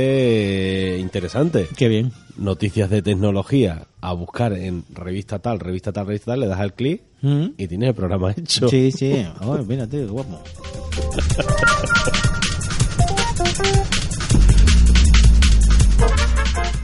eh, 0.96 1.00
interesante. 1.00 1.68
Qué 1.76 1.88
bien. 1.88 2.12
Noticias 2.38 2.90
de 2.90 3.02
tecnología 3.02 3.84
a 4.02 4.14
buscar 4.14 4.54
en 4.54 4.84
revista 4.94 5.40
tal, 5.40 5.60
revista 5.60 5.92
tal, 5.92 6.06
revista 6.08 6.32
tal, 6.32 6.40
le 6.42 6.48
das 6.48 6.60
al 6.60 6.74
clic 6.74 7.02
Mm. 7.20 7.46
y 7.58 7.68
tienes 7.68 7.90
el 7.90 7.96
programa 7.96 8.32
hecho. 8.32 8.68
Sí, 8.70 8.92
sí. 8.92 9.26
Mira, 9.68 9.88
tío, 9.88 10.02
qué 10.02 10.12
guapo. 10.12 10.40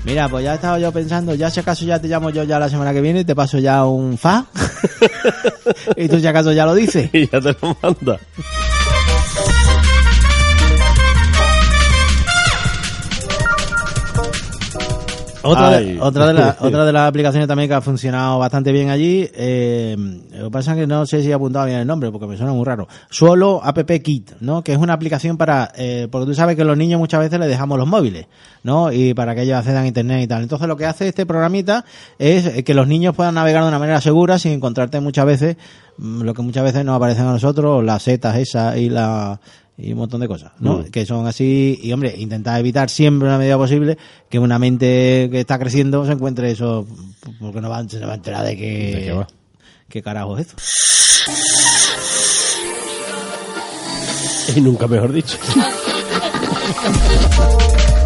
Mira, 0.05 0.27
pues 0.27 0.43
ya 0.43 0.51
he 0.51 0.55
estado 0.55 0.77
yo 0.77 0.91
pensando, 0.91 1.33
ya 1.33 1.49
si 1.49 1.61
acaso 1.61 1.85
ya 1.85 1.99
te 1.99 2.07
llamo 2.09 2.29
yo 2.29 2.43
ya 2.43 2.59
la 2.59 2.69
semana 2.69 2.91
que 2.93 2.99
viene 3.01 3.21
y 3.21 3.25
te 3.25 3.35
paso 3.35 3.57
ya 3.59 3.85
un 3.85 4.17
fa. 4.17 4.45
y 5.95 6.09
tú 6.09 6.19
si 6.19 6.27
acaso 6.27 6.51
ya 6.51 6.65
lo 6.65 6.75
dices. 6.75 7.09
Y 7.13 7.27
ya 7.29 7.39
te 7.39 7.55
lo 7.61 7.77
manda. 7.81 8.19
Otra, 15.43 15.69
de, 15.79 15.99
otra, 16.01 16.27
de 16.27 16.33
la- 16.33 16.57
otra 16.61 16.85
de 16.85 16.93
las 16.93 17.07
aplicaciones 17.09 17.47
también 17.47 17.69
que 17.69 17.75
ha 17.75 17.81
funcionado 17.81 18.39
bastante 18.39 18.71
bien 18.71 18.89
allí, 18.89 19.29
eh, 19.35 19.95
lo 20.37 20.45
que 20.45 20.51
pasa 20.51 20.71
es 20.71 20.77
que 20.79 20.87
no 20.87 21.05
sé 21.05 21.21
si 21.21 21.29
he 21.29 21.33
apuntado 21.33 21.65
bien 21.65 21.79
el 21.79 21.87
nombre 21.87 22.11
porque 22.11 22.27
me 22.27 22.37
suena 22.37 22.53
muy 22.53 22.63
raro. 22.65 22.87
Suelo 23.09 23.61
App 23.63 23.79
Kit, 24.01 24.31
¿no? 24.39 24.63
Que 24.63 24.71
es 24.73 24.77
una 24.77 24.93
aplicación 24.93 25.37
para, 25.37 25.71
eh, 25.75 26.07
porque 26.11 26.27
tú 26.27 26.33
sabes 26.33 26.55
que 26.55 26.63
los 26.63 26.77
niños 26.77 26.99
muchas 26.99 27.19
veces 27.19 27.39
les 27.39 27.49
dejamos 27.49 27.77
los 27.77 27.87
móviles, 27.87 28.27
¿no? 28.63 28.91
Y 28.91 29.13
para 29.13 29.35
que 29.35 29.41
ellos 29.43 29.57
accedan 29.57 29.83
a 29.83 29.87
internet 29.87 30.23
y 30.23 30.27
tal. 30.27 30.43
Entonces 30.43 30.67
lo 30.67 30.77
que 30.77 30.85
hace 30.85 31.07
este 31.07 31.25
programita 31.25 31.83
es 32.17 32.63
que 32.63 32.73
los 32.73 32.87
niños 32.87 33.15
puedan 33.15 33.35
navegar 33.35 33.63
de 33.63 33.69
una 33.69 33.79
manera 33.79 34.01
segura 34.01 34.39
sin 34.39 34.53
encontrarte 34.53 34.99
muchas 35.01 35.25
veces 35.25 35.57
mm, 35.97 36.21
lo 36.21 36.33
que 36.33 36.41
muchas 36.41 36.63
veces 36.63 36.85
nos 36.85 36.95
aparecen 36.95 37.25
a 37.27 37.31
nosotros, 37.33 37.83
las 37.83 38.03
setas 38.03 38.37
esas 38.37 38.77
y 38.77 38.89
la 38.89 39.39
y 39.77 39.91
un 39.91 39.99
montón 39.99 40.21
de 40.21 40.27
cosas, 40.27 40.51
¿no? 40.59 40.79
Mm. 40.79 40.85
Que 40.85 41.05
son 41.05 41.27
así, 41.27 41.79
y 41.81 41.91
hombre, 41.93 42.15
intentar 42.17 42.59
evitar 42.59 42.89
siempre 42.89 43.27
en 43.27 43.33
la 43.33 43.37
medida 43.37 43.57
posible 43.57 43.97
que 44.29 44.39
una 44.39 44.59
mente 44.59 45.29
que 45.31 45.39
está 45.39 45.57
creciendo 45.57 46.05
se 46.05 46.11
encuentre 46.11 46.51
eso, 46.51 46.85
porque 47.39 47.61
no 47.61 47.69
va, 47.69 47.87
se 47.87 47.99
va 47.99 48.13
a 48.13 48.15
enterar 48.15 48.45
de 48.45 48.57
que... 48.57 48.95
¿De 48.95 49.03
qué 49.03 49.13
va? 49.13 49.27
¿Qué 49.89 50.01
carajo 50.01 50.37
es 50.37 50.47
esto? 50.47 50.55
Y 54.55 54.61
nunca 54.61 54.87
mejor 54.87 55.11
dicho. 55.11 55.37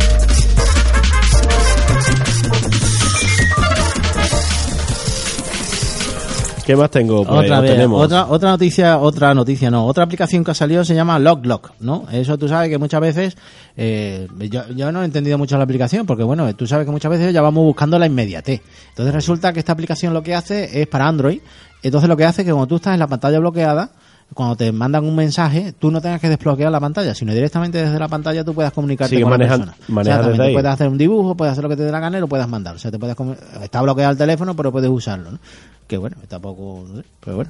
¿Qué 6.68 6.76
más 6.76 6.92
tengo? 6.92 7.24
Pues, 7.24 7.46
otra 7.46 7.62
vez, 7.62 7.72
tenemos. 7.72 8.04
otra 8.04 8.28
otra 8.28 8.50
noticia, 8.50 8.98
otra 8.98 9.34
noticia, 9.34 9.72
no, 9.72 9.86
otra 9.86 10.04
aplicación 10.04 10.44
que 10.44 10.52
ha 10.52 10.54
salido 10.54 10.84
se 10.84 10.96
llama 10.96 11.18
LogLock, 11.18 11.72
¿no? 11.80 12.04
Eso 12.12 12.38
tú 12.38 12.50
sabes 12.50 12.70
que 12.70 12.78
muchas 12.78 13.00
veces, 13.00 13.38
eh, 13.78 14.28
yo, 14.52 14.68
yo 14.76 14.92
no 14.92 15.02
he 15.02 15.06
entendido 15.06 15.38
mucho 15.38 15.58
la 15.58 15.64
aplicación, 15.64 16.06
porque 16.06 16.24
bueno, 16.24 16.54
tú 16.58 16.68
sabes 16.68 16.86
que 16.86 16.92
muchas 16.92 17.10
veces 17.10 17.34
ya 17.34 17.42
vamos 17.42 17.64
buscando 17.64 17.98
la 17.98 18.06
inmediatez. 18.06 18.62
Entonces 18.90 19.16
resulta 19.16 19.54
que 19.54 19.60
esta 19.60 19.72
aplicación 19.72 20.14
lo 20.14 20.22
que 20.22 20.36
hace 20.36 20.82
es 20.82 20.88
para 20.88 21.08
Android, 21.08 21.40
entonces 21.84 22.10
lo 22.10 22.18
que 22.18 22.26
hace 22.26 22.42
es 22.42 22.46
que 22.46 22.52
cuando 22.52 22.68
tú 22.68 22.76
estás 22.76 22.96
en 22.96 23.00
la 23.00 23.08
pantalla 23.08 23.40
bloqueada, 23.40 23.92
cuando 24.34 24.56
te 24.56 24.72
mandan 24.72 25.04
un 25.06 25.16
mensaje, 25.16 25.74
tú 25.80 25.90
no 25.90 26.00
tengas 26.02 26.22
que 26.22 26.30
desbloquear 26.30 26.72
la 26.72 26.80
pantalla, 26.80 27.16
sino 27.16 27.34
directamente 27.34 27.80
desde 27.84 27.98
la 27.98 28.08
pantalla 28.08 28.44
tú 28.44 28.54
puedas 28.54 28.72
comunicarte 28.74 29.10
Sigue 29.16 29.24
con 29.24 29.32
manejan- 29.32 29.60
la 29.60 29.74
persona. 29.96 30.28
desde 30.30 30.44
ahí. 30.44 30.54
puedes 30.54 30.72
hacer 30.72 30.88
un 30.90 30.98
dibujo, 30.98 31.36
puedes 31.36 31.52
hacer 31.54 31.64
lo 31.64 31.70
que 31.70 31.76
te 31.78 31.84
dé 31.84 31.92
la 31.92 32.00
gana 32.00 32.18
y 32.18 32.22
lo 32.22 32.28
puedes 32.28 32.48
mandar. 32.48 32.76
O 32.76 32.80
sea, 32.80 32.92
te 32.92 33.00
puedes 33.00 33.16
está 33.64 33.82
bloqueado 33.82 34.12
el 34.12 34.18
teléfono, 34.18 34.56
pero 34.56 34.72
puedes 34.72 34.90
usarlo, 34.90 35.32
¿no? 35.32 35.40
Que 35.88 35.98
bueno, 35.98 36.18
tampoco, 36.28 36.86
no 36.88 36.98
sé, 36.98 37.04
pero 37.24 37.36
bueno. 37.38 37.50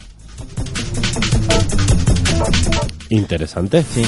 Interesante. 3.10 3.84
Sí. 3.84 4.04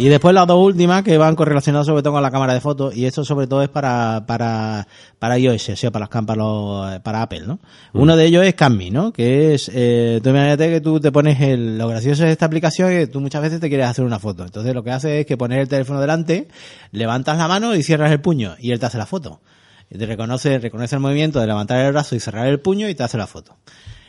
Y 0.00 0.08
después 0.08 0.34
las 0.34 0.46
dos 0.46 0.64
últimas 0.64 1.02
que 1.02 1.18
van 1.18 1.36
correlacionadas 1.36 1.86
sobre 1.86 2.02
todo 2.02 2.14
con 2.14 2.22
la 2.22 2.30
cámara 2.30 2.54
de 2.54 2.62
fotos 2.62 2.96
y 2.96 3.04
esto 3.04 3.22
sobre 3.22 3.46
todo 3.46 3.62
es 3.62 3.68
para 3.68 4.24
para 4.26 4.88
para 5.18 5.38
iOS, 5.38 5.68
o 5.68 5.76
sea, 5.76 5.90
para 5.90 6.04
las 6.04 6.08
cámaras 6.08 7.02
para 7.02 7.20
Apple, 7.20 7.42
¿no? 7.46 7.58
Uno 7.92 8.16
de 8.16 8.24
ellos 8.24 8.42
es 8.46 8.54
Cammi, 8.54 8.90
¿no? 8.90 9.12
Que 9.12 9.52
es 9.52 9.70
eh, 9.74 10.18
tú 10.22 10.30
imagínate 10.30 10.70
que 10.70 10.80
tú 10.80 11.00
te 11.00 11.12
pones 11.12 11.38
el 11.42 11.76
lo 11.76 11.86
gracioso 11.86 12.24
de 12.24 12.32
esta 12.32 12.46
aplicación 12.46 12.90
es 12.90 12.98
que 13.00 13.06
tú 13.08 13.20
muchas 13.20 13.42
veces 13.42 13.60
te 13.60 13.68
quieres 13.68 13.88
hacer 13.88 14.06
una 14.06 14.18
foto. 14.18 14.42
Entonces 14.42 14.74
lo 14.74 14.82
que 14.82 14.90
hace 14.90 15.20
es 15.20 15.26
que 15.26 15.36
pones 15.36 15.58
el 15.58 15.68
teléfono 15.68 16.00
delante, 16.00 16.48
levantas 16.92 17.36
la 17.36 17.46
mano 17.46 17.74
y 17.74 17.82
cierras 17.82 18.10
el 18.10 18.22
puño 18.22 18.54
y 18.58 18.70
él 18.70 18.80
te 18.80 18.86
hace 18.86 18.96
la 18.96 19.04
foto. 19.04 19.42
Y 19.90 19.98
te 19.98 20.06
reconoce 20.06 20.58
reconoce 20.60 20.94
el 20.94 21.02
movimiento 21.02 21.40
de 21.40 21.46
levantar 21.46 21.84
el 21.84 21.92
brazo 21.92 22.16
y 22.16 22.20
cerrar 22.20 22.46
el 22.46 22.58
puño 22.58 22.88
y 22.88 22.94
te 22.94 23.02
hace 23.02 23.18
la 23.18 23.26
foto. 23.26 23.54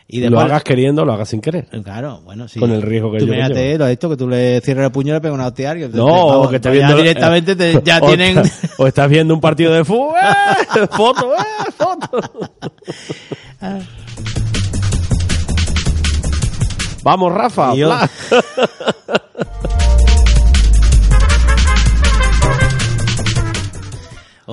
Y 0.07 0.27
lo 0.27 0.39
hagas 0.41 0.63
queriendo, 0.63 1.05
lo 1.05 1.13
hagas 1.13 1.29
sin 1.29 1.39
querer. 1.39 1.65
Claro, 1.83 2.19
bueno, 2.25 2.47
sí. 2.47 2.59
Con 2.59 2.71
el 2.71 2.81
riesgo 2.81 3.11
que 3.13 3.19
Tú 3.19 3.25
yo 3.27 3.33
imagínate 3.33 3.77
lo 3.77 3.87
esto, 3.87 4.09
que 4.09 4.17
tú 4.17 4.27
le 4.27 4.59
cierras 4.61 4.85
el 4.87 4.91
puño 4.91 5.09
y 5.09 5.13
le 5.13 5.21
pegas 5.21 5.35
una 5.35 5.47
hostia. 5.47 5.73
No, 5.73 5.87
te- 5.87 5.91
vamos, 5.95 6.49
que 6.49 6.55
estés 6.57 6.69
pues 6.69 6.79
viendo 6.79 6.97
directamente 6.97 7.55
te- 7.55 7.81
ya 7.83 7.99
o 8.01 8.07
tienen... 8.07 8.37
está- 8.39 8.69
o 8.77 8.87
estás 8.87 9.09
viendo 9.09 9.33
un 9.33 9.39
partido 9.41 9.71
de 9.73 9.85
fútbol, 9.85 10.15
¡eh! 10.21 10.87
foto, 10.91 11.33
¡eh! 11.33 11.71
foto. 11.77 12.21
Vamos, 17.03 17.33
Rafa. 17.33 17.73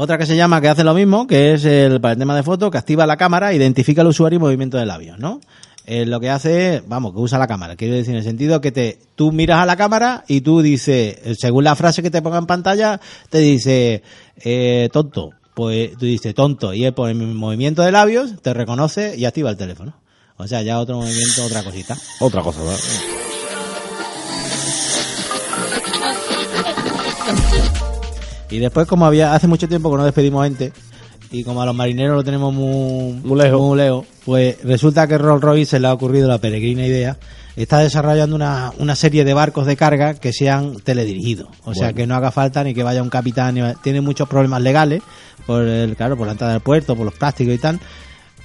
Otra 0.01 0.17
que 0.17 0.27
se 0.27 0.37
llama, 0.37 0.61
que 0.61 0.69
hace 0.69 0.85
lo 0.85 0.95
mismo, 0.95 1.27
que 1.27 1.55
es 1.55 1.65
el, 1.65 2.01
para 2.01 2.13
el 2.13 2.19
tema 2.21 2.37
de 2.37 2.45
foto, 2.45 2.71
que 2.71 2.79
activa 2.79 3.05
la 3.05 3.17
cámara, 3.17 3.53
identifica 3.53 4.03
al 4.03 4.07
usuario 4.07 4.37
y 4.37 4.41
movimiento 4.41 4.79
de 4.79 4.87
labios, 4.87 5.19
¿no? 5.19 5.41
Eh, 5.87 6.07
lo 6.07 6.21
que 6.21 6.31
hace 6.31 6.85
vamos, 6.87 7.13
que 7.15 7.19
usa 7.19 7.37
la 7.37 7.49
cámara. 7.49 7.75
Quiero 7.75 7.95
decir, 7.95 8.11
en 8.11 8.19
el 8.19 8.23
sentido 8.23 8.61
que 8.61 8.71
te, 8.71 9.01
tú 9.17 9.33
miras 9.33 9.59
a 9.59 9.67
la 9.67 9.77
cámara 9.77 10.23
y 10.29 10.43
tú 10.43 10.63
dices, 10.63 11.17
eh, 11.25 11.35
según 11.37 11.65
la 11.65 11.75
frase 11.75 12.01
que 12.01 12.13
te 12.13 12.23
ponga 12.23 12.39
en 12.39 12.47
pantalla, 12.47 13.01
te 13.29 13.39
dice, 13.39 14.05
eh, 14.37 14.89
tonto. 14.93 15.31
Pues 15.55 15.91
tú 15.99 16.07
dices 16.07 16.33
tonto 16.33 16.73
y 16.73 16.85
él 16.85 16.95
por 16.95 17.11
el 17.11 17.17
movimiento 17.17 17.83
de 17.83 17.91
labios 17.91 18.41
te 18.41 18.55
reconoce 18.55 19.17
y 19.17 19.25
activa 19.25 19.51
el 19.51 19.57
teléfono. 19.57 19.95
O 20.37 20.47
sea, 20.47 20.63
ya 20.63 20.79
otro 20.79 20.99
movimiento, 20.99 21.45
otra 21.45 21.65
cosita. 21.65 21.97
Otra 22.21 22.43
cosa 22.43 22.63
más. 22.63 23.38
Y 28.51 28.59
después, 28.59 28.87
como 28.87 29.05
había 29.07 29.35
hace 29.35 29.47
mucho 29.47 29.69
tiempo 29.69 29.91
que 29.91 29.97
no 29.99 30.05
despedimos 30.05 30.45
gente, 30.45 30.73
y 31.31 31.45
como 31.45 31.61
a 31.61 31.67
los 31.67 31.75
marineros 31.75 32.17
lo 32.17 32.25
tenemos 32.25 32.55
muy, 32.55 33.13
Muy 33.23 33.39
lejos. 33.39 34.07
pues 34.25 34.57
resulta 34.65 35.07
que 35.07 35.19
Rolls 35.19 35.43
Royce 35.43 35.71
se 35.73 35.81
le 35.81 35.89
ha 35.89 35.93
ocurrido 35.93 36.27
la 36.29 36.39
peregrina 36.39 36.87
idea. 36.87 37.17
Está 37.57 37.81
desarrollando 37.81 38.37
una, 38.37 38.73
una 38.79 38.95
serie 38.95 39.25
de 39.25 39.35
barcos 39.35 39.67
de 39.67 39.77
carga 39.77 40.15
que 40.15 40.33
sean 40.33 40.77
teledirigidos. 40.77 41.49
O 41.65 41.75
sea, 41.75 41.93
que 41.93 42.07
no 42.07 42.15
haga 42.15 42.31
falta 42.31 42.63
ni 42.65 42.73
que 42.73 42.83
vaya 42.85 43.03
un 43.03 43.11
capitán. 43.11 43.55
ni 43.57 43.61
va- 43.61 43.75
Tiene 43.75 44.01
muchos 44.01 44.29
problemas 44.29 44.63
legales, 44.63 45.03
por 45.45 45.63
el, 45.65 45.97
claro, 45.97 46.17
por 46.17 46.27
la 46.27 46.33
entrada 46.33 46.53
del 46.53 46.63
puerto, 46.63 46.95
por 46.97 47.05
los 47.05 47.15
plásticos 47.15 47.53
y 47.55 47.59
tal. 47.59 47.81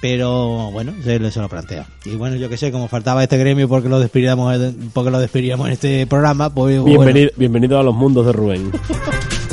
Pero 0.02 0.70
bueno, 0.72 0.92
se, 1.02 1.30
se 1.30 1.40
lo 1.40 1.48
plantea. 1.48 1.86
Y 2.04 2.16
bueno, 2.16 2.36
yo 2.36 2.48
que 2.50 2.56
sé, 2.58 2.70
como 2.72 2.88
faltaba 2.88 3.22
este 3.22 3.38
gremio 3.38 3.68
porque 3.68 3.88
lo 3.88 4.00
despidiéramos, 4.00 4.54
porque 4.92 5.10
lo 5.12 5.18
despidiríamos 5.20 5.68
en 5.68 5.72
este 5.74 6.06
programa, 6.08 6.52
pues 6.52 6.78
bueno. 6.80 6.98
Bienvenido, 7.00 7.30
bienvenido 7.36 7.78
a 7.78 7.82
los 7.84 7.94
mundos 7.94 8.26
de 8.26 8.32
Rubén. 8.32 8.70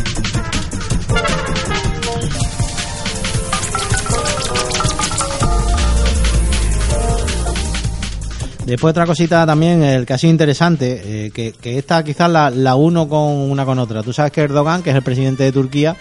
Después 8.66 8.92
otra 8.92 9.06
cosita 9.06 9.46
también, 9.46 9.84
el 9.84 10.06
que 10.06 10.14
ha 10.14 10.18
sido 10.18 10.32
interesante, 10.32 11.02
eh, 11.04 11.32
que, 11.32 11.52
que 11.54 11.78
esta 11.78 12.04
quizás 12.04 12.30
la, 12.30 12.50
la 12.50 12.76
uno 12.76 13.10
con 13.10 13.22
una 13.22 13.66
con 13.66 13.80
otra. 13.80 14.04
Tú 14.04 14.14
sabes 14.14 14.32
que 14.32 14.42
Erdogan, 14.42 14.84
que 14.84 14.92
es 14.92 14.96
el 14.96 15.02
presidente 15.02 15.44
de 15.44 15.52
Turquía, 15.52 15.96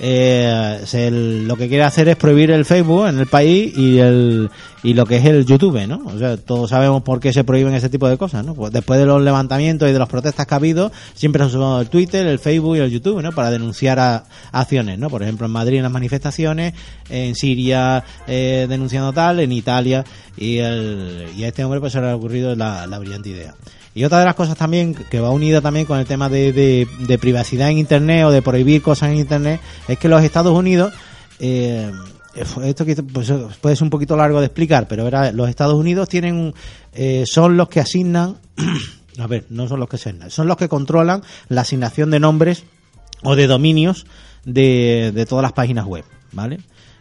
eh, 0.00 0.80
se- 0.86 1.06
el- 1.08 1.46
lo 1.46 1.56
que 1.56 1.68
quiere 1.68 1.84
hacer 1.84 2.08
es 2.08 2.16
prohibir 2.16 2.50
el 2.50 2.64
Facebook 2.64 3.06
en 3.06 3.18
el 3.20 3.26
país 3.26 3.76
y 3.76 3.98
el 3.98 4.50
y 4.82 4.92
lo 4.92 5.06
que 5.06 5.16
es 5.16 5.24
el 5.24 5.46
YouTube, 5.46 5.86
¿no? 5.86 6.02
O 6.04 6.18
sea, 6.18 6.36
todos 6.36 6.68
sabemos 6.68 7.02
por 7.02 7.18
qué 7.18 7.32
se 7.32 7.42
prohíben 7.42 7.72
ese 7.72 7.88
tipo 7.88 8.06
de 8.06 8.18
cosas, 8.18 8.44
¿no? 8.44 8.54
Pues 8.54 8.70
después 8.70 9.00
de 9.00 9.06
los 9.06 9.22
levantamientos 9.22 9.88
y 9.88 9.92
de 9.94 9.98
las 9.98 10.08
protestas 10.10 10.46
que 10.46 10.52
ha 10.54 10.58
habido, 10.58 10.92
siempre 11.14 11.38
se 11.40 11.44
ha 11.44 11.46
usado 11.58 11.80
el 11.80 11.88
Twitter, 11.88 12.26
el 12.26 12.38
Facebook 12.38 12.76
y 12.76 12.80
el 12.80 12.90
YouTube, 12.90 13.22
¿no? 13.22 13.32
Para 13.32 13.50
denunciar 13.50 13.98
a, 13.98 14.24
acciones, 14.52 14.98
¿no? 14.98 15.08
Por 15.08 15.22
ejemplo, 15.22 15.46
en 15.46 15.52
Madrid 15.52 15.78
en 15.78 15.84
las 15.84 15.92
manifestaciones, 15.92 16.74
en 17.08 17.34
Siria 17.34 18.04
eh, 18.26 18.66
denunciando 18.68 19.12
tal, 19.14 19.40
en 19.40 19.52
Italia 19.52 20.04
y, 20.36 20.58
el, 20.58 21.28
y 21.34 21.44
a 21.44 21.48
este 21.48 21.64
hombre 21.64 21.80
pues 21.80 21.92
se 21.94 22.00
le 22.02 22.10
ha 22.10 22.16
ocurrido 22.16 22.54
la 22.54 22.98
brillante 22.98 23.30
idea. 23.30 23.54
Y 23.94 24.04
otra 24.04 24.18
de 24.18 24.24
las 24.24 24.34
cosas 24.34 24.56
también 24.56 24.92
que 24.94 25.20
va 25.20 25.30
unida 25.30 25.60
también 25.60 25.86
con 25.86 25.98
el 25.98 26.06
tema 26.06 26.28
de, 26.28 26.52
de- 26.52 27.18
privacidad 27.18 27.70
en 27.70 27.78
Internet 27.78 28.24
o 28.24 28.30
de 28.32 28.42
prohibir 28.42 28.82
cosas 28.82 29.10
en 29.10 29.18
Internet 29.18 29.60
es 29.86 29.98
que 29.98 30.08
los 30.08 30.22
Estados 30.22 30.52
Unidos, 30.56 30.92
eh, 31.38 31.92
esto 32.64 32.84
quizá, 32.84 33.02
pues, 33.04 33.32
puede 33.60 33.76
ser 33.76 33.84
un 33.84 33.90
poquito 33.90 34.16
largo 34.16 34.40
de 34.40 34.46
explicar, 34.46 34.88
pero 34.88 35.08
los 35.32 35.48
Estados 35.48 35.74
Unidos 35.74 36.08
tienen, 36.08 36.52
eh, 36.92 37.24
son 37.26 37.56
los 37.56 37.68
que 37.68 37.78
asignan, 37.78 38.38
a 39.18 39.26
ver, 39.28 39.44
no 39.50 39.68
son 39.68 39.78
los 39.78 39.88
que 39.88 39.96
asignan, 39.96 40.30
son 40.30 40.48
los 40.48 40.56
que 40.56 40.68
controlan 40.68 41.22
la 41.48 41.60
asignación 41.60 42.10
de 42.10 42.18
nombres 42.18 42.64
o 43.22 43.36
de 43.36 43.46
dominios 43.46 44.06
de, 44.44 45.12
de 45.14 45.24
todas 45.24 45.42
las 45.44 45.52
páginas 45.52 45.86
web, 45.86 46.04
¿vale? 46.32 46.58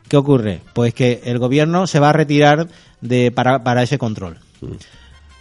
¿Qué 0.07 0.17
ocurre? 0.17 0.61
Pues 0.73 0.93
que 0.93 1.21
el 1.25 1.39
gobierno 1.39 1.87
se 1.87 1.99
va 1.99 2.09
a 2.09 2.13
retirar 2.13 2.67
de 3.01 3.31
para, 3.31 3.63
para 3.63 3.81
ese 3.81 3.97
control. 3.97 4.37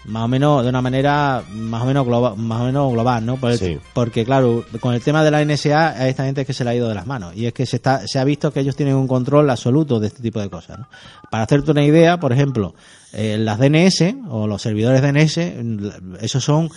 Más 0.04 0.24
o 0.24 0.28
menos 0.28 0.62
de 0.64 0.68
una 0.70 0.82
manera 0.82 1.42
más 1.52 1.82
o 1.82 1.86
menos 1.86 2.04
global, 2.04 2.36
más 2.36 2.60
o 2.60 2.64
menos 2.64 2.92
global, 2.92 3.24
¿no? 3.24 3.36
Por 3.36 3.52
el- 3.52 3.58
Sí. 3.58 3.78
Porque 3.94 4.24
claro, 4.24 4.64
con 4.80 4.94
el 4.94 5.00
tema 5.00 5.22
de 5.22 5.30
la 5.30 5.40
NSA 5.42 5.90
a 5.90 6.08
esta 6.08 6.24
gente 6.24 6.40
es 6.40 6.46
que 6.46 6.52
se 6.52 6.64
le 6.64 6.70
ha 6.70 6.74
ido 6.74 6.88
de 6.88 6.94
las 6.96 7.06
manos 7.06 7.36
y 7.36 7.46
es 7.46 7.52
que 7.52 7.66
se 7.66 7.76
está 7.76 8.06
se 8.08 8.18
ha 8.18 8.24
visto 8.24 8.52
que 8.52 8.60
ellos 8.60 8.74
tienen 8.74 8.96
un 8.96 9.06
control 9.06 9.48
absoluto 9.48 10.00
de 10.00 10.08
este 10.08 10.20
tipo 10.22 10.40
de 10.40 10.50
cosas, 10.50 10.80
¿no? 10.80 10.88
Para 11.30 11.44
hacerte 11.44 11.70
una 11.70 11.84
idea, 11.84 12.18
por 12.18 12.32
ejemplo, 12.32 12.74
eh, 13.12 13.36
las 13.38 13.58
DNS 13.58 14.16
o 14.28 14.46
los 14.48 14.60
servidores 14.60 15.02
DNS, 15.02 15.54
mm, 15.62 16.16
esos 16.20 16.42
son 16.42 16.68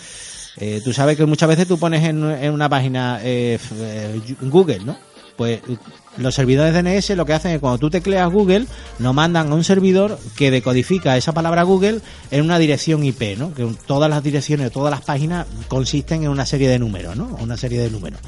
eh, 0.58 0.80
tú 0.84 0.92
sabes 0.92 1.16
que 1.16 1.26
muchas 1.26 1.48
veces 1.48 1.66
tú 1.68 1.78
pones 1.78 2.02
en, 2.04 2.24
en 2.30 2.52
una 2.52 2.68
página 2.68 3.18
eh, 3.22 3.58
eh, 3.74 4.20
Google, 4.42 4.78
¿no? 4.84 4.96
Pues 5.36 5.60
los 6.18 6.34
servidores 6.34 6.74
DNS 6.74 7.10
lo 7.16 7.26
que 7.26 7.32
hacen 7.32 7.52
es 7.52 7.60
cuando 7.60 7.78
tú 7.78 7.90
tecleas 7.90 8.30
Google, 8.30 8.66
nos 8.98 9.14
mandan 9.14 9.50
a 9.50 9.54
un 9.54 9.64
servidor 9.64 10.18
que 10.36 10.50
decodifica 10.50 11.16
esa 11.16 11.32
palabra 11.32 11.62
Google 11.62 12.00
en 12.30 12.44
una 12.44 12.58
dirección 12.58 13.04
IP, 13.04 13.38
¿no? 13.38 13.52
Que 13.52 13.66
todas 13.86 14.08
las 14.10 14.22
direcciones, 14.22 14.72
todas 14.72 14.90
las 14.90 15.02
páginas 15.02 15.46
consisten 15.68 16.24
en 16.24 16.30
una 16.30 16.46
serie 16.46 16.68
de 16.68 16.78
números, 16.78 17.16
¿no? 17.16 17.36
Una 17.40 17.56
serie 17.56 17.80
de 17.80 17.90
números. 17.90 18.20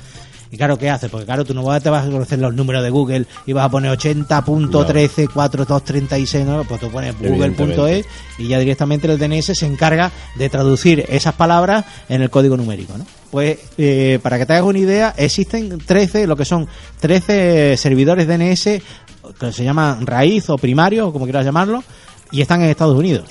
Y 0.51 0.57
claro, 0.57 0.79
¿qué 0.79 0.89
hace? 0.91 1.09
Porque 1.09 1.27
claro, 1.27 1.45
tú 1.45 1.55
no 1.55 1.63
vas- 1.63 1.83
te 1.83 1.91
vas 1.91 2.07
a 2.07 2.11
conocer 2.11 2.39
los 2.39 2.55
números 2.55 2.83
de 2.83 2.91
Google 2.91 3.27
y 3.47 3.53
vas 3.53 3.67
a 3.67 3.71
poner 3.71 3.91
80.134236, 3.99 6.45
¿no? 6.45 6.65
Pues 6.65 6.81
tú 6.81 6.91
pones 6.91 7.15
google.es 7.19 8.07
y 8.39 8.49
ya 8.49 8.59
directamente 8.59 9.11
el 9.11 9.19
DNS 9.19 9.55
se 9.55 9.67
encarga 9.67 10.11
de 10.37 10.49
traducir 10.49 11.05
esas 11.09 11.35
palabras 11.35 11.85
en 12.09 12.23
el 12.23 12.31
código 12.31 12.57
numérico, 12.57 12.97
¿no? 12.97 13.07
Pues 13.31 13.59
eh, 13.77 14.19
para 14.23 14.39
que 14.39 14.47
te 14.47 14.55
hagas 14.55 14.65
una 14.65 14.79
idea, 14.79 15.15
existen 15.17 15.79
13, 15.79 16.27
lo 16.27 16.37
que 16.37 16.45
son 16.47 16.67
13 17.01 17.77
servidores 17.77 18.27
DNS 18.27 18.81
que 19.39 19.53
se 19.53 19.65
llaman 19.65 20.07
raíz 20.07 20.49
o 20.49 20.57
primario, 20.57 21.09
o 21.09 21.13
como 21.13 21.27
quieras 21.27 21.45
llamarlo, 21.45 21.85
y 22.31 22.41
están 22.41 22.63
en 22.63 22.71
Estados 22.71 22.97
Unidos. 22.97 23.29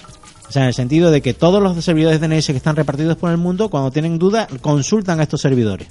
O 0.47 0.51
sea, 0.51 0.61
en 0.61 0.67
el 0.69 0.73
sentido 0.75 1.09
de 1.11 1.21
que 1.21 1.33
todos 1.33 1.61
los 1.61 1.83
servidores 1.83 2.21
DNS 2.21 2.45
que 2.47 2.57
están 2.57 2.75
repartidos 2.75 3.17
por 3.17 3.31
el 3.31 3.37
mundo, 3.37 3.69
cuando 3.69 3.89
tienen 3.91 4.19
dudas, 4.19 4.47
consultan 4.61 5.19
a 5.19 5.23
estos 5.23 5.41
servidores. 5.41 5.87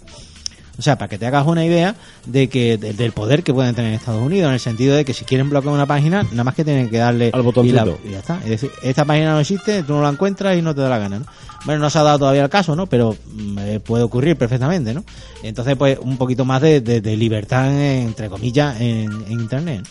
O 0.79 0.83
sea, 0.83 0.99
para 0.99 1.09
que 1.09 1.17
te 1.19 1.27
hagas 1.27 1.47
una 1.47 1.65
idea 1.65 1.95
de 2.27 2.49
que 2.49 2.77
de- 2.77 2.93
del 2.93 3.13
poder 3.13 3.43
que 3.43 3.55
pueden 3.55 3.75
tener 3.75 3.93
en 3.93 3.97
Estados 3.99 4.23
Unidos, 4.23 4.49
en 4.49 4.55
el 4.55 4.61
sentido 4.61 4.95
de 4.95 5.05
que 5.05 5.15
si 5.15 5.25
quieren 5.25 5.49
bloquear 5.49 5.73
una 5.75 5.87
página, 5.87 6.23
nada 6.25 6.45
más 6.45 6.55
que 6.55 6.65
tienen 6.65 6.91
que 6.91 6.99
darle 6.99 7.31
Al 7.33 7.43
y, 7.65 7.73
la- 7.73 7.85
y 8.05 8.11
ya 8.13 8.19
está. 8.19 8.39
Es 8.45 8.51
decir, 8.51 8.71
esta 8.83 9.05
página 9.05 9.33
no 9.33 9.41
existe, 9.41 9.83
tú 9.83 9.95
no 9.95 10.03
la 10.03 10.11
encuentras 10.11 10.57
y 10.59 10.63
no 10.63 10.75
te 10.75 10.83
da 10.83 10.89
la 10.91 10.99
gana, 10.99 11.21
¿no? 11.21 11.27
Bueno, 11.65 11.81
no 11.81 11.91
se 11.91 11.99
ha 11.99 12.03
dado 12.03 12.19
todavía 12.21 12.45
el 12.45 12.51
caso, 12.51 12.77
¿no? 12.77 12.87
Pero 12.87 13.17
mm, 13.33 13.59
eh, 13.59 13.81
puede 13.81 14.05
ocurrir 14.05 14.37
perfectamente, 14.37 14.93
¿no? 14.95 15.03
Entonces, 15.43 15.77
pues, 15.77 15.99
un 16.01 16.17
poquito 16.19 16.45
más 16.45 16.61
de, 16.63 16.81
de- 16.81 17.01
de 17.01 17.17
libertad, 17.17 17.69
en- 17.73 18.07
entre 18.09 18.29
comillas, 18.29 18.81
en, 18.81 19.11
en 19.27 19.33
Internet. 19.33 19.87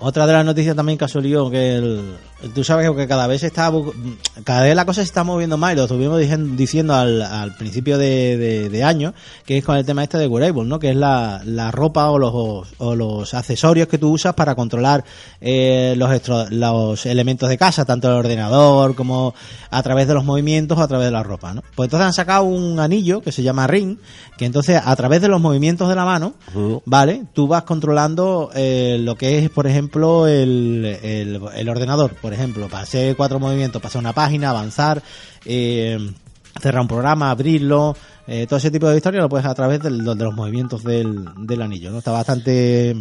Otra 0.00 0.26
de 0.26 0.32
las 0.32 0.44
noticias 0.44 0.74
también 0.74 0.96
que 0.98 1.04
ha 1.04 1.08
salido 1.08 1.50
que 1.50 1.76
el, 1.76 2.16
tú 2.54 2.64
sabes 2.64 2.90
que 2.90 3.06
cada 3.06 3.26
vez 3.26 3.42
está 3.42 3.70
cada 4.44 4.62
vez 4.62 4.74
la 4.74 4.86
cosa 4.86 5.02
se 5.02 5.06
está 5.06 5.24
moviendo 5.24 5.58
más 5.58 5.74
y 5.74 5.76
lo 5.76 5.82
estuvimos 5.82 6.18
diciendo 6.56 6.94
al, 6.94 7.20
al 7.20 7.54
principio 7.56 7.98
de, 7.98 8.36
de- 8.38 8.68
de 8.70 8.84
año 8.84 9.12
que 9.44 9.58
es 9.58 9.64
con 9.64 9.76
el 9.76 9.84
tema 9.84 10.02
este 10.02 10.16
de 10.18 10.26
wearable, 10.26 10.64
¿no? 10.64 10.78
Que 10.78 10.90
es 10.90 10.96
la, 10.96 11.42
la 11.44 11.70
ropa 11.70 12.08
o 12.10 12.18
los, 12.18 12.32
o 12.78 12.94
los 12.96 13.34
accesorios 13.34 13.88
que 13.88 13.98
tú 13.98 14.10
usas 14.10 14.32
para 14.34 14.54
controlar 14.54 15.04
eh, 15.40 15.94
los 15.98 16.10
estro- 16.10 16.48
los 16.50 17.04
elementos 17.04 17.48
de 17.48 17.58
casa, 17.58 17.84
tanto 17.84 18.08
el 18.08 18.14
ordenador 18.14 18.94
como 18.94 19.34
a 19.70 19.82
través 19.82 20.08
de 20.08 20.14
los 20.14 20.24
movimientos 20.24 20.78
o 20.78 20.82
a 20.82 20.88
través 20.88 21.06
de 21.06 21.12
la 21.12 21.22
ropa, 21.22 21.52
¿no? 21.52 21.62
Pues 21.76 21.88
entonces 21.88 22.06
han 22.06 22.12
sacado 22.14 22.44
un 22.44 22.78
anillo 22.80 23.20
que 23.20 23.32
se 23.32 23.42
llama 23.42 23.66
Ring, 23.66 23.98
que 24.38 24.46
entonces 24.46 24.80
a 24.82 24.96
través 24.96 25.20
de 25.20 25.28
los 25.28 25.40
movimientos 25.40 25.88
de 25.88 25.94
la 25.94 26.04
mano. 26.06 26.32
¿vale? 26.86 27.24
Tú 27.34 27.46
vas 27.48 27.64
controlando 27.64 28.50
eh, 28.54 28.96
lo 29.00 29.16
que 29.16 29.38
es, 29.38 29.50
por 29.50 29.66
ejemplo, 29.66 29.89
el, 30.26 30.98
el, 31.02 31.40
el 31.54 31.68
ordenador, 31.68 32.14
por 32.14 32.32
ejemplo, 32.32 32.68
para 32.68 32.82
hacer 32.84 33.16
cuatro 33.16 33.38
movimientos, 33.38 33.80
pasar 33.82 34.00
una 34.00 34.12
página, 34.12 34.50
avanzar, 34.50 35.02
eh, 35.44 35.98
cerrar 36.60 36.82
un 36.82 36.88
programa, 36.88 37.30
abrirlo, 37.30 37.96
eh, 38.26 38.46
todo 38.48 38.58
ese 38.58 38.70
tipo 38.70 38.88
de 38.88 38.96
historias 38.96 39.22
lo 39.22 39.28
puedes 39.28 39.46
a 39.46 39.54
través 39.54 39.80
del- 39.80 40.04
de 40.04 40.24
los 40.24 40.34
movimientos 40.34 40.82
del, 40.84 41.24
del 41.36 41.62
anillo, 41.62 41.90
¿no? 41.90 41.98
Está 41.98 42.12
bastante, 42.12 42.94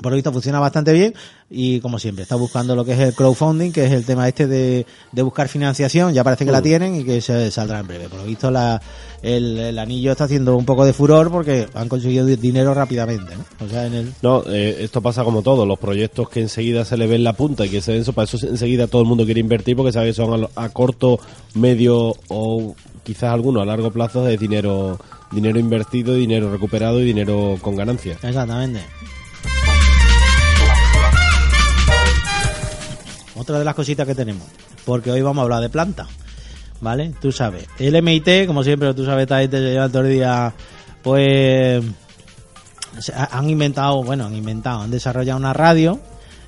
por 0.00 0.12
lo 0.12 0.16
visto 0.16 0.32
funciona 0.32 0.60
bastante 0.60 0.92
bien 0.92 1.14
y 1.50 1.80
como 1.80 1.98
siempre 1.98 2.22
está 2.22 2.36
buscando 2.36 2.76
lo 2.76 2.84
que 2.84 2.92
es 2.92 2.98
el 3.00 3.14
crowdfunding, 3.14 3.72
que 3.72 3.84
es 3.86 3.92
el 3.92 4.04
tema 4.04 4.28
este 4.28 4.46
de, 4.46 4.86
de 5.12 5.22
buscar 5.22 5.48
financiación, 5.48 6.12
ya 6.14 6.22
parece 6.24 6.44
que 6.44 6.52
la 6.52 6.62
tienen 6.62 6.94
y 6.96 7.04
que 7.04 7.20
se 7.20 7.50
saldrá 7.50 7.80
en 7.80 7.86
breve. 7.86 8.08
Por 8.08 8.20
lo 8.20 8.24
visto 8.26 8.50
la, 8.50 8.80
el, 9.22 9.58
el 9.58 9.78
anillo 9.78 10.12
está 10.12 10.24
haciendo 10.24 10.56
un 10.56 10.64
poco 10.64 10.84
de 10.84 10.92
furor 10.92 11.30
porque 11.30 11.66
han 11.74 11.88
conseguido 11.88 12.26
di- 12.26 12.36
dinero 12.36 12.74
rápidamente, 12.74 13.32
¿no? 13.36 13.66
O 13.66 13.68
sea, 13.68 13.86
en 13.86 13.94
el... 13.94 14.12
No, 14.22 14.42
eh, 14.46 14.76
esto 14.80 15.00
pasa 15.00 15.24
como 15.24 15.42
todo, 15.42 15.64
los 15.66 15.78
proyectos 15.78 16.28
que 16.28 16.40
enseguida 16.40 16.84
se 16.84 16.96
le 16.96 17.06
ven 17.06 17.24
la 17.24 17.32
punta 17.32 17.64
y 17.66 17.70
que 17.70 17.80
se 17.80 17.92
ven 17.92 18.02
eso, 18.02 18.12
para 18.12 18.24
eso 18.24 18.46
enseguida 18.46 18.86
todo 18.86 19.02
el 19.02 19.08
mundo 19.08 19.24
quiere 19.24 19.40
invertir 19.40 19.74
porque 19.76 19.92
sabe 19.92 20.08
que 20.08 20.14
son 20.14 20.46
a 20.54 20.68
corto, 20.68 21.18
medio 21.54 22.14
o 22.28 22.74
quizás 23.04 23.32
algunos 23.32 23.62
a 23.62 23.66
largo 23.66 23.90
plazo 23.90 24.22
de 24.22 24.36
dinero 24.36 24.98
dinero 25.30 25.58
invertido, 25.58 26.14
dinero 26.14 26.50
recuperado 26.50 27.00
y 27.00 27.04
dinero 27.04 27.58
con 27.60 27.76
ganancias. 27.76 28.22
Exactamente. 28.24 28.80
Otra 33.38 33.58
de 33.58 33.64
las 33.64 33.74
cositas 33.74 34.06
que 34.06 34.14
tenemos, 34.14 34.46
porque 34.84 35.10
hoy 35.10 35.22
vamos 35.22 35.40
a 35.40 35.44
hablar 35.44 35.62
de 35.62 35.68
planta, 35.68 36.06
¿vale? 36.80 37.14
Tú 37.20 37.30
sabes, 37.30 37.66
el 37.78 38.02
MIT, 38.02 38.46
como 38.46 38.64
siempre, 38.64 38.92
tú 38.94 39.04
sabes, 39.04 39.22
esta 39.22 39.38
gente 39.40 39.58
se 39.58 39.70
lleva 39.70 39.88
todo 39.88 40.02
el 40.02 40.10
día, 40.10 40.52
pues 41.02 41.84
han 43.30 43.48
inventado, 43.48 44.02
bueno, 44.02 44.26
han 44.26 44.34
inventado, 44.34 44.82
han 44.82 44.90
desarrollado 44.90 45.38
una 45.38 45.52
radio, 45.52 46.00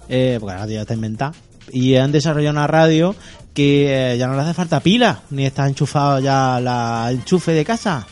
eh, 0.08 0.38
porque 0.40 0.54
la 0.54 0.60
radio 0.60 0.74
ya 0.74 0.80
está 0.82 0.94
inventada, 0.94 1.32
y 1.70 1.94
han 1.94 2.10
desarrollado 2.10 2.52
una 2.52 2.66
radio 2.66 3.14
que 3.54 4.14
eh, 4.14 4.18
ya 4.18 4.26
no 4.26 4.34
le 4.34 4.42
hace 4.42 4.54
falta 4.54 4.80
pila, 4.80 5.20
ni 5.30 5.46
está 5.46 5.66
enchufado 5.68 6.18
ya 6.18 6.60
la 6.60 7.08
enchufe 7.10 7.52
de 7.52 7.64
casa. 7.64 8.06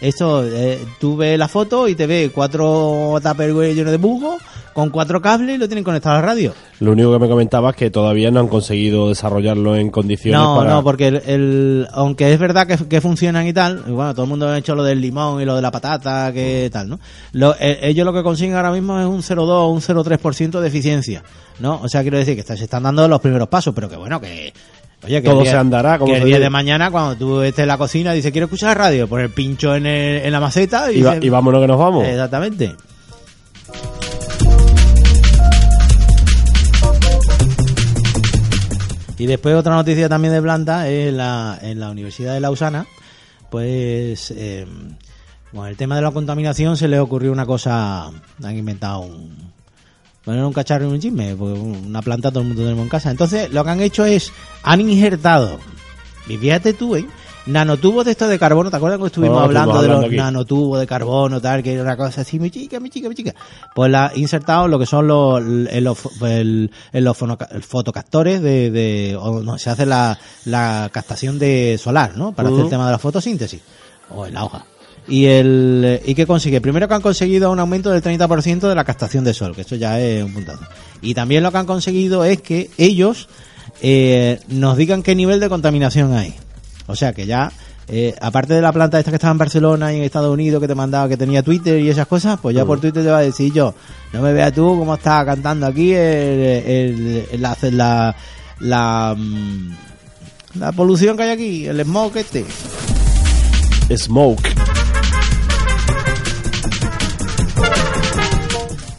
Esto, 0.00 0.44
eh, 0.44 0.84
tú 1.00 1.16
ves 1.16 1.38
la 1.38 1.48
foto 1.48 1.88
y 1.88 1.94
te 1.94 2.06
ves 2.06 2.30
cuatro 2.34 3.18
tupperware 3.22 3.74
llenos 3.74 3.92
de 3.92 3.96
bugo 3.96 4.38
con 4.74 4.90
cuatro 4.90 5.22
cables 5.22 5.54
y 5.54 5.58
lo 5.58 5.66
tienen 5.68 5.84
conectado 5.84 6.16
a 6.16 6.20
la 6.20 6.26
radio. 6.26 6.52
Lo 6.80 6.92
único 6.92 7.12
que 7.12 7.18
me 7.20 7.28
comentabas 7.28 7.74
es 7.74 7.76
que 7.78 7.90
todavía 7.90 8.30
no 8.30 8.40
han 8.40 8.48
conseguido 8.48 9.08
desarrollarlo 9.08 9.76
en 9.76 9.90
condiciones 9.90 10.38
No, 10.40 10.56
para... 10.56 10.70
no, 10.70 10.82
porque 10.84 11.06
el, 11.08 11.16
el- 11.26 11.88
aunque 11.92 12.32
es 12.32 12.38
verdad 12.38 12.66
que, 12.66 12.76
que 12.88 13.00
funcionan 13.00 13.46
y 13.46 13.52
tal, 13.52 13.84
y 13.86 13.92
bueno, 13.92 14.12
todo 14.12 14.24
el 14.24 14.28
mundo 14.28 14.48
ha 14.48 14.58
hecho 14.58 14.74
lo 14.74 14.82
del 14.82 15.00
limón 15.00 15.40
y 15.40 15.44
lo 15.44 15.54
de 15.56 15.62
la 15.62 15.70
patata, 15.70 16.30
que 16.32 16.68
tal, 16.72 16.88
¿no? 16.90 17.00
Lo- 17.32 17.54
eh, 17.58 17.78
ellos 17.82 18.04
lo 18.04 18.12
que 18.12 18.22
consiguen 18.22 18.56
ahora 18.56 18.72
mismo 18.72 18.98
es 19.00 19.06
un 19.06 19.22
0,2 19.22 19.48
o 19.48 19.68
un 19.68 19.80
0,3% 19.80 20.60
de 20.60 20.68
eficiencia, 20.68 21.22
¿no? 21.60 21.80
O 21.82 21.88
sea, 21.88 22.02
quiero 22.02 22.18
decir 22.18 22.34
que 22.34 22.40
está- 22.40 22.56
se 22.56 22.64
están 22.64 22.82
dando 22.82 23.06
los 23.08 23.20
primeros 23.20 23.48
pasos, 23.48 23.72
pero 23.74 23.88
que 23.88 23.96
bueno, 23.96 24.20
que... 24.20 24.52
Oye, 25.04 25.20
que 25.22 25.28
Todo 25.28 25.42
día- 25.42 25.50
se 25.52 25.56
andará, 25.58 25.98
como 25.98 26.10
que 26.12 26.18
el 26.18 26.24
día 26.24 26.36
dice. 26.36 26.44
de 26.44 26.50
mañana, 26.50 26.90
cuando 26.90 27.14
tú 27.16 27.42
estés 27.42 27.62
en 27.64 27.68
la 27.68 27.76
cocina, 27.78 28.12
dices, 28.12 28.32
quiero 28.32 28.46
escuchar 28.46 28.70
la 28.70 28.84
radio, 28.84 29.06
pon 29.06 29.20
el 29.20 29.28
pincho 29.30 29.74
en, 29.76 29.84
el- 29.86 30.24
en 30.24 30.32
la 30.32 30.40
maceta 30.40 30.90
y, 30.90 30.98
Y, 30.98 31.02
va- 31.02 31.16
y 31.20 31.28
vámonos 31.28 31.60
que 31.60 31.66
nos 31.68 31.78
vamos. 31.78 32.04
Exactamente. 32.08 32.74
Y 39.18 39.26
después 39.26 39.54
otra 39.54 39.74
noticia 39.74 40.08
también 40.08 40.34
de 40.34 40.42
planta 40.42 40.88
es 40.88 41.12
la, 41.12 41.58
en 41.62 41.78
la 41.78 41.90
Universidad 41.90 42.34
de 42.34 42.40
Lausana, 42.40 42.86
pues 43.50 44.32
eh, 44.32 44.66
con 45.52 45.66
el 45.66 45.76
tema 45.76 45.96
de 45.96 46.02
la 46.02 46.10
contaminación 46.10 46.76
se 46.76 46.88
les 46.88 46.98
ocurrió 46.98 47.30
una 47.30 47.46
cosa, 47.46 48.06
han 48.06 48.56
inventado 48.56 49.00
un, 49.00 49.52
poner 50.24 50.42
un 50.42 50.52
cacharro 50.52 50.88
y 50.88 50.92
un 50.92 51.00
chisme, 51.00 51.36
porque 51.36 51.58
una 51.60 52.02
planta 52.02 52.30
todo 52.30 52.40
el 52.40 52.48
mundo 52.48 52.62
tenemos 52.62 52.82
en 52.82 52.88
casa. 52.88 53.10
Entonces 53.10 53.52
lo 53.52 53.62
que 53.62 53.70
han 53.70 53.80
hecho 53.80 54.04
es, 54.04 54.32
han 54.64 54.80
injertado, 54.80 55.60
y 56.26 56.36
fíjate 56.36 56.72
tú, 56.72 56.96
¿eh? 56.96 57.06
Nanotubos 57.46 58.04
de 58.04 58.12
estos 58.12 58.28
de 58.28 58.38
carbono, 58.38 58.70
¿te 58.70 58.76
acuerdas 58.76 58.96
cuando 58.98 59.08
estuvimos 59.08 59.38
Oh, 59.38 59.44
hablando 59.44 59.82
de 59.82 59.88
los 59.88 60.04
aquí. 60.04 60.16
nanotubos 60.16 60.80
de 60.80 60.86
carbono, 60.86 61.40
tal, 61.40 61.62
que 61.62 61.72
era 61.74 61.82
una 61.82 61.96
cosa 61.96 62.22
así, 62.22 62.38
mi 62.38 62.50
chica, 62.50 62.80
mi 62.80 62.88
chica, 62.90 63.08
mi 63.08 63.14
chica? 63.14 63.34
Pues 63.74 63.90
la 63.90 64.12
insertado 64.14 64.66
lo 64.68 64.78
que 64.78 64.86
son 64.86 65.06
los, 65.06 65.40
el, 65.40 65.68
el, 65.70 66.70
el- 66.92 67.04
los 67.04 67.16
fotocaptores 67.66 68.40
de, 68.40 68.70
de 68.70 69.16
o 69.20 69.40
no, 69.42 69.58
se 69.58 69.70
hace 69.70 69.86
la, 69.86 70.18
la 70.46 70.88
captación 70.92 71.38
de 71.38 71.78
solar, 71.82 72.16
¿no? 72.16 72.32
Para 72.32 72.48
hacer 72.48 72.60
el 72.64 72.70
tema 72.70 72.86
de 72.86 72.92
la 72.92 72.98
fotosíntesis, 72.98 73.60
o 74.10 74.26
en 74.26 74.34
la 74.34 74.44
hoja. 74.44 74.64
Y 75.06 75.26
el 75.26 76.00
y 76.06 76.14
qué 76.14 76.26
consigue? 76.26 76.62
Primero 76.62 76.88
que 76.88 76.94
han 76.94 77.02
conseguido 77.02 77.50
un 77.50 77.60
aumento 77.60 77.90
del 77.90 78.02
30% 78.02 78.60
de 78.68 78.74
la 78.74 78.84
captación 78.84 79.22
de 79.22 79.34
sol, 79.34 79.54
que 79.54 79.60
eso 79.60 79.76
ya 79.76 80.00
es 80.00 80.24
un 80.24 80.32
puntazo. 80.32 80.64
Y 81.02 81.12
también 81.12 81.42
lo 81.42 81.52
que 81.52 81.58
han 81.58 81.66
conseguido 81.66 82.24
es 82.24 82.40
que 82.40 82.70
ellos 82.78 83.28
eh, 83.82 84.40
nos 84.48 84.78
digan 84.78 85.02
qué 85.02 85.14
nivel 85.14 85.40
de 85.40 85.50
contaminación 85.50 86.14
hay. 86.14 86.34
O 86.86 86.94
sea 86.96 87.12
que 87.12 87.26
ya, 87.26 87.50
eh, 87.88 88.14
aparte 88.20 88.54
de 88.54 88.60
la 88.60 88.72
planta 88.72 88.98
esta 88.98 89.10
que 89.10 89.16
estaba 89.16 89.32
en 89.32 89.38
Barcelona 89.38 89.92
y 89.92 89.96
en 89.98 90.02
Estados 90.04 90.32
Unidos 90.32 90.60
que 90.60 90.68
te 90.68 90.74
mandaba 90.74 91.08
que 91.08 91.16
tenía 91.16 91.42
Twitter 91.42 91.78
y 91.80 91.88
esas 91.88 92.06
cosas, 92.06 92.38
pues 92.40 92.54
ya 92.56 92.64
por 92.64 92.80
Twitter 92.80 93.02
te 93.02 93.10
va 93.10 93.18
a 93.18 93.22
decir 93.22 93.52
yo, 93.52 93.74
no 94.12 94.20
me 94.22 94.32
veas 94.32 94.52
tú 94.52 94.76
cómo 94.78 94.94
está 94.94 95.24
cantando 95.24 95.66
aquí 95.66 95.92
el, 95.92 96.00
el- 96.00 97.26
el- 97.32 97.42
la, 97.42 97.56
la, 97.62 98.16
la, 98.60 99.14
mm, 99.16 99.76
la 100.58 100.72
polución 100.72 101.16
que 101.16 101.22
hay 101.24 101.30
aquí, 101.30 101.66
el 101.66 101.80
smog 101.84 102.16
este. 102.16 102.44
Smoke. 103.96 104.48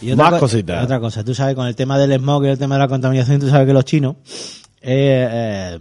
Y 0.01 0.11
otra 0.11 0.23
Más 0.25 0.33
co- 0.35 0.39
cositas. 0.41 0.83
Otra 0.83 0.99
cosa, 0.99 1.23
tú 1.23 1.33
sabes, 1.33 1.55
con 1.55 1.65
el 1.67 1.75
tema 1.75 1.97
del 1.97 2.13
smog 2.19 2.45
y 2.45 2.49
el 2.49 2.59
tema 2.59 2.75
de 2.75 2.79
la 2.79 2.87
contaminación, 2.87 3.39
tú 3.39 3.49
sabes 3.49 3.65
que 3.65 3.73
los 3.73 3.85
chinos, 3.85 4.15
eh, 4.81 5.27
eh, 5.31 5.79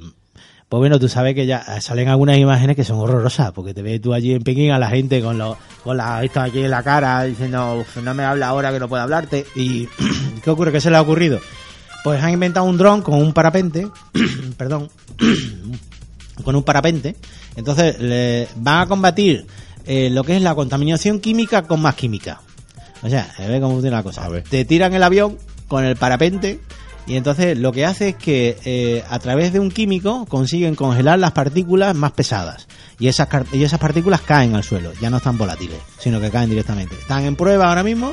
pues 0.74 0.80
bueno, 0.80 0.98
tú 0.98 1.08
sabes 1.08 1.36
que 1.36 1.46
ya 1.46 1.80
salen 1.80 2.08
algunas 2.08 2.36
imágenes 2.36 2.74
que 2.74 2.82
son 2.82 2.98
horrorosas, 2.98 3.52
porque 3.52 3.72
te 3.72 3.80
ves 3.80 4.02
tú 4.02 4.12
allí 4.12 4.32
en 4.32 4.42
Pekín 4.42 4.72
a 4.72 4.78
la 4.80 4.88
gente 4.88 5.22
con 5.22 5.38
los, 5.38 5.56
con 5.84 5.96
la, 5.96 6.24
esto 6.24 6.40
aquí 6.40 6.64
en 6.64 6.70
la 6.72 6.82
cara, 6.82 7.22
diciendo, 7.22 7.76
"Uf, 7.76 7.98
no 7.98 8.12
me 8.12 8.24
habla 8.24 8.48
ahora 8.48 8.72
que 8.72 8.80
no 8.80 8.88
puedo 8.88 9.00
hablarte. 9.00 9.46
Y, 9.54 9.86
¿qué 10.42 10.50
ocurre? 10.50 10.72
¿Qué 10.72 10.80
se 10.80 10.90
le 10.90 10.96
ha 10.96 11.00
ocurrido? 11.00 11.38
Pues 12.02 12.20
han 12.20 12.32
inventado 12.32 12.66
un 12.66 12.76
dron 12.76 13.02
con 13.02 13.14
un 13.14 13.32
parapente, 13.32 13.86
perdón, 14.56 14.90
con 16.44 16.56
un 16.56 16.64
parapente. 16.64 17.14
Entonces 17.54 18.00
le 18.00 18.48
van 18.56 18.80
a 18.80 18.86
combatir 18.86 19.46
eh, 19.86 20.10
lo 20.10 20.24
que 20.24 20.34
es 20.34 20.42
la 20.42 20.56
contaminación 20.56 21.20
química 21.20 21.62
con 21.62 21.82
más 21.82 21.94
química. 21.94 22.40
O 23.04 23.08
sea, 23.08 23.32
a 23.38 23.42
ver 23.42 23.60
cómo 23.60 23.74
funciona 23.74 23.98
la 23.98 24.02
cosa. 24.02 24.28
Te 24.50 24.64
tiran 24.64 24.92
el 24.92 25.04
avión 25.04 25.38
con 25.68 25.84
el 25.84 25.94
parapente 25.94 26.58
y 27.06 27.16
entonces 27.16 27.58
lo 27.58 27.72
que 27.72 27.84
hace 27.84 28.10
es 28.10 28.16
que 28.16 28.56
eh, 28.64 29.04
a 29.08 29.18
través 29.18 29.52
de 29.52 29.60
un 29.60 29.70
químico 29.70 30.24
consiguen 30.26 30.74
congelar 30.74 31.18
las 31.18 31.32
partículas 31.32 31.94
más 31.94 32.12
pesadas. 32.12 32.66
Y 32.98 33.08
esas, 33.08 33.28
y 33.52 33.62
esas 33.64 33.78
partículas 33.80 34.20
caen 34.22 34.54
al 34.54 34.62
suelo, 34.64 34.92
ya 35.00 35.10
no 35.10 35.18
están 35.18 35.36
volátiles, 35.36 35.76
sino 35.98 36.20
que 36.20 36.30
caen 36.30 36.48
directamente. 36.48 36.94
Están 36.94 37.24
en 37.24 37.36
prueba 37.36 37.68
ahora 37.68 37.82
mismo 37.82 38.12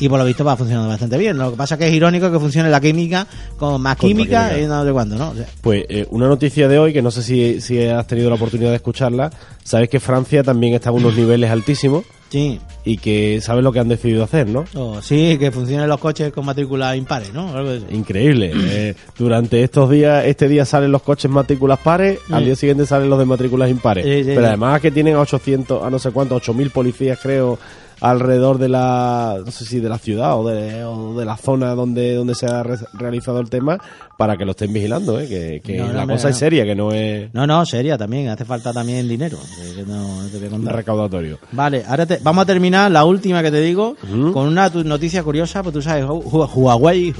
y 0.00 0.08
por 0.08 0.18
lo 0.18 0.24
visto 0.24 0.44
va 0.44 0.56
funcionando 0.56 0.88
bastante 0.88 1.16
bien. 1.16 1.38
Lo 1.38 1.52
que 1.52 1.56
pasa 1.56 1.78
que 1.78 1.88
es 1.88 1.94
irónico 1.94 2.30
que 2.30 2.38
funcione 2.38 2.68
la 2.68 2.80
química 2.80 3.26
con 3.56 3.80
más 3.80 3.96
Contra 3.96 4.08
química 4.08 4.48
química. 4.50 4.64
y 4.64 4.66
no 4.66 4.84
sé 4.84 4.92
cuándo, 4.92 5.16
¿no? 5.16 5.30
O 5.30 5.34
sea, 5.34 5.46
Pues 5.60 5.84
eh, 5.88 6.06
una 6.10 6.28
noticia 6.28 6.68
de 6.68 6.78
hoy, 6.78 6.92
que 6.92 7.00
no 7.02 7.10
sé 7.10 7.22
si, 7.22 7.60
si 7.60 7.82
has 7.84 8.06
tenido 8.06 8.28
la 8.28 8.36
oportunidad 8.36 8.70
de 8.70 8.76
escucharla, 8.76 9.30
sabes 9.64 9.88
que 9.88 10.00
Francia 10.00 10.42
también 10.42 10.74
está 10.74 10.90
a 10.90 10.92
unos 10.92 11.14
niveles 11.16 11.50
altísimos 11.50 12.04
sí. 12.28 12.60
y 12.84 12.98
que 12.98 13.40
sabes 13.40 13.64
lo 13.64 13.72
que 13.72 13.80
han 13.80 13.88
decidido 13.88 14.24
hacer, 14.24 14.48
¿no? 14.48 14.64
Sí, 15.02 15.36
que 15.38 15.50
funcionen 15.50 15.88
los 15.88 15.98
coches 15.98 16.32
con 16.32 16.44
matrícula 16.44 16.96
impares, 16.96 17.32
¿no? 17.32 17.56
Algo 17.56 17.70
de 17.70 17.78
eso. 17.78 17.86
Increíble. 17.90 18.52
Eh, 18.70 18.94
durante 19.16 19.62
estos 19.62 19.88
días, 19.88 20.26
este 20.26 20.46
día 20.46 20.64
salen 20.64 20.92
los 20.92 21.02
coches 21.02 21.30
matrículas 21.30 21.78
pares, 21.78 22.18
al 22.30 22.44
día 22.44 22.54
siguiente 22.54 22.84
salen 22.84 23.08
los 23.08 23.18
de 23.18 23.24
matrículas 23.24 23.70
impares. 23.70 24.04
Sí, 24.04 24.24
sí, 24.24 24.32
Pero 24.34 24.46
además 24.46 24.80
que 24.80 24.90
tienen 24.90 25.14
a 25.14 25.20
800, 25.20 25.82
a 25.82 25.90
no 25.90 25.98
sé 25.98 26.10
cuántos, 26.10 26.36
8000 26.36 26.70
policías 26.70 27.18
creo, 27.20 27.58
alrededor 28.00 28.58
de 28.58 28.68
la, 28.68 29.38
no 29.44 29.50
sé 29.50 29.64
si 29.64 29.80
de 29.80 29.88
la 29.88 29.98
ciudad 29.98 30.38
o 30.38 30.46
de, 30.48 30.84
o 30.84 31.18
de 31.18 31.24
la 31.24 31.36
zona 31.36 31.74
donde, 31.74 32.14
donde 32.14 32.34
se 32.34 32.46
ha 32.46 32.62
re- 32.62 32.78
realizado 32.94 33.40
el 33.40 33.50
tema, 33.50 33.78
para 34.16 34.36
que 34.36 34.44
lo 34.44 34.50
estén 34.52 34.72
vigilando, 34.72 35.18
¿eh? 35.20 35.28
que, 35.28 35.60
que 35.64 35.78
No, 35.78 35.86
no, 35.88 35.92
la 35.92 36.06
cosa 36.06 36.28
es 36.30 36.36
seria, 36.36 36.64
que 36.64 36.74
no 36.74 36.92
es 36.92 37.32
No, 37.32 37.46
no, 37.46 37.64
seria 37.64 37.96
también, 37.96 38.28
hace 38.28 38.44
falta 38.44 38.72
también 38.72 39.08
dinero. 39.08 39.38
que 39.76 39.82
no- 39.84 40.26
te 40.30 40.38
voy 40.38 40.46
a 40.46 40.50
contar. 40.50 40.76
recaudatorio. 40.76 41.38
Vale, 41.52 41.84
ahora 41.88 42.04
te- 42.06 42.18
vamos 42.22 42.42
a 42.42 42.46
terminar 42.46 42.90
la 42.90 43.04
última 43.04 43.42
que 43.42 43.50
te 43.50 43.60
digo 43.60 43.96
con 44.32 44.46
una 44.48 44.68
noticia 44.68 45.22
curiosa, 45.22 45.62
pues 45.62 45.72
tú 45.72 45.82
sabes, 45.82 46.04
Hu- 46.04 46.22
Hu- 46.24 46.48
Huawei, 46.54 47.14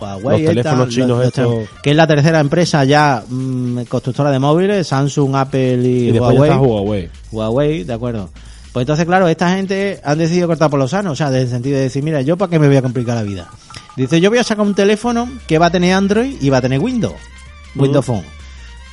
Huawei 0.00 0.42
Los 0.44 0.54
teléfonos 0.54 0.88
chinos 0.88 1.24
estos. 1.24 1.68
que 1.82 1.90
es 1.90 1.96
la 1.96 2.06
tercera 2.06 2.40
empresa 2.40 2.84
ya 2.84 3.22
mm, 3.28 3.82
constructora 3.88 4.30
de 4.30 4.38
móviles, 4.38 4.86
Samsung, 4.86 5.34
Apple 5.36 5.76
y, 5.88 6.08
Y 6.08 6.18
Huawei. 6.18 6.50
está 6.50 6.60
Huawei. 6.60 7.08
Huawei, 7.32 7.84
de 7.84 7.92
acuerdo. 7.92 8.30
Pues 8.72 8.84
entonces, 8.84 9.04
claro, 9.04 9.26
esta 9.26 9.50
gente 9.56 10.00
han 10.04 10.18
decidido 10.18 10.46
cortar 10.46 10.70
por 10.70 10.78
los 10.78 10.90
sanos, 10.90 11.12
o 11.12 11.16
sea, 11.16 11.28
en 11.28 11.34
el 11.34 11.48
sentido 11.48 11.76
de 11.76 11.84
decir, 11.84 12.04
mira, 12.04 12.20
yo 12.22 12.36
para 12.36 12.50
qué 12.50 12.58
me 12.58 12.68
voy 12.68 12.76
a 12.76 12.82
complicar 12.82 13.16
la 13.16 13.22
vida. 13.22 13.50
Dice, 13.96 14.20
yo 14.20 14.30
voy 14.30 14.38
a 14.38 14.44
sacar 14.44 14.64
un 14.64 14.74
teléfono 14.74 15.28
que 15.48 15.58
va 15.58 15.66
a 15.66 15.70
tener 15.70 15.94
Android 15.94 16.36
y 16.40 16.50
va 16.50 16.58
a 16.58 16.60
tener 16.60 16.78
Windows. 16.78 17.16
Windows 17.74 18.06
Phone. 18.06 18.39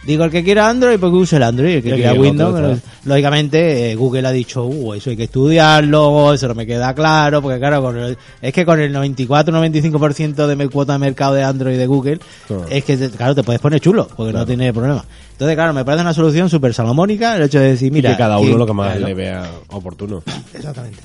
Digo, 0.08 0.24
el 0.24 0.32
que 0.32 0.44
quiera 0.44 0.70
Android, 0.70 0.98
pues 1.00 1.12
que 1.12 1.18
use 1.18 1.36
el 1.36 1.44
Android. 1.44 1.76
El 1.76 1.84
que 1.84 1.94
quiera 1.96 2.14
Windows, 2.14 2.54
otro, 2.56 2.68
pero, 2.70 2.80
lógicamente, 3.06 3.92
eh, 3.92 3.96
Google 3.96 4.26
ha 4.28 4.32
dicho, 4.32 4.66
uh, 4.66 4.94
eso 4.94 5.10
hay 5.10 5.18
que 5.18 5.26
estudiarlo, 5.26 6.34
eso 6.34 6.48
no 6.48 6.56
me 6.56 6.66
queda 6.66 6.94
claro, 6.96 7.42
porque 7.42 7.60
claro, 7.60 7.82
con 7.82 7.98
el- 7.98 8.18
es 8.42 8.54
que 8.54 8.66
con 8.66 8.80
el 8.80 8.92
94-95% 8.94 10.48
de 10.48 10.56
mi 10.56 10.68
cuota 10.70 10.94
de 10.94 11.00
mercado 11.00 11.34
de 11.34 11.44
Android 11.44 11.78
de 11.78 11.88
Google, 11.88 12.20
Claro. 12.48 12.66
es 12.70 12.84
que, 12.84 12.98
te- 12.98 13.10
claro, 13.10 13.36
te 13.36 13.44
puedes 13.44 13.62
poner 13.62 13.80
chulo, 13.80 14.08
porque 14.08 14.32
Claro. 14.32 14.40
no 14.40 14.46
tiene 14.46 14.72
problema. 14.74 15.04
Entonces, 15.34 15.56
claro, 15.56 15.74
me 15.74 15.86
parece 15.86 16.02
una 16.02 16.14
solución 16.14 16.50
súper 16.50 16.74
salomónica 16.74 17.36
el 17.36 17.44
hecho 17.44 17.60
de 17.60 17.70
decir, 17.72 17.90
Y 17.90 17.92
mira... 17.92 18.12
que 18.12 18.18
cada 18.18 18.38
uno 18.38 18.48
¿quién- 18.48 18.58
lo 18.60 18.66
que 18.66 18.74
más 18.74 18.92
claro. 18.94 19.08
le 19.08 19.14
vea 19.14 19.44
oportuno. 19.70 20.24
Exactamente. 20.54 21.00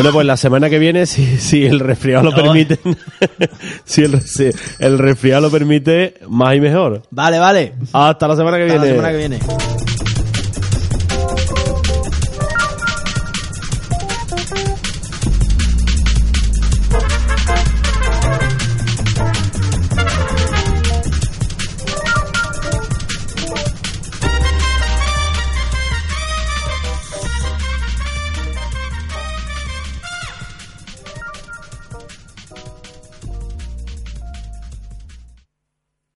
Bueno, 0.00 0.14
pues 0.14 0.26
la 0.26 0.38
semana 0.38 0.70
que 0.70 0.78
viene, 0.78 1.04
si, 1.04 1.36
si 1.36 1.66
el 1.66 1.78
resfriado 1.78 2.24
lo 2.24 2.30
No. 2.30 2.36
permite, 2.42 2.78
si, 3.84 4.02
el, 4.02 4.18
si 4.22 4.48
el 4.78 4.98
resfriado 4.98 5.42
lo 5.42 5.50
permite, 5.50 6.14
más 6.26 6.56
y 6.56 6.60
mejor. 6.62 7.02
Vale, 7.10 7.38
vale. 7.38 7.74
Hasta 7.92 8.26
la 8.26 8.34
semana 8.34 8.56
que 8.56 8.64
Hasta 8.64 8.76
la 8.78 8.86
semana 8.86 9.10
que 9.10 9.16
viene. 9.18 9.38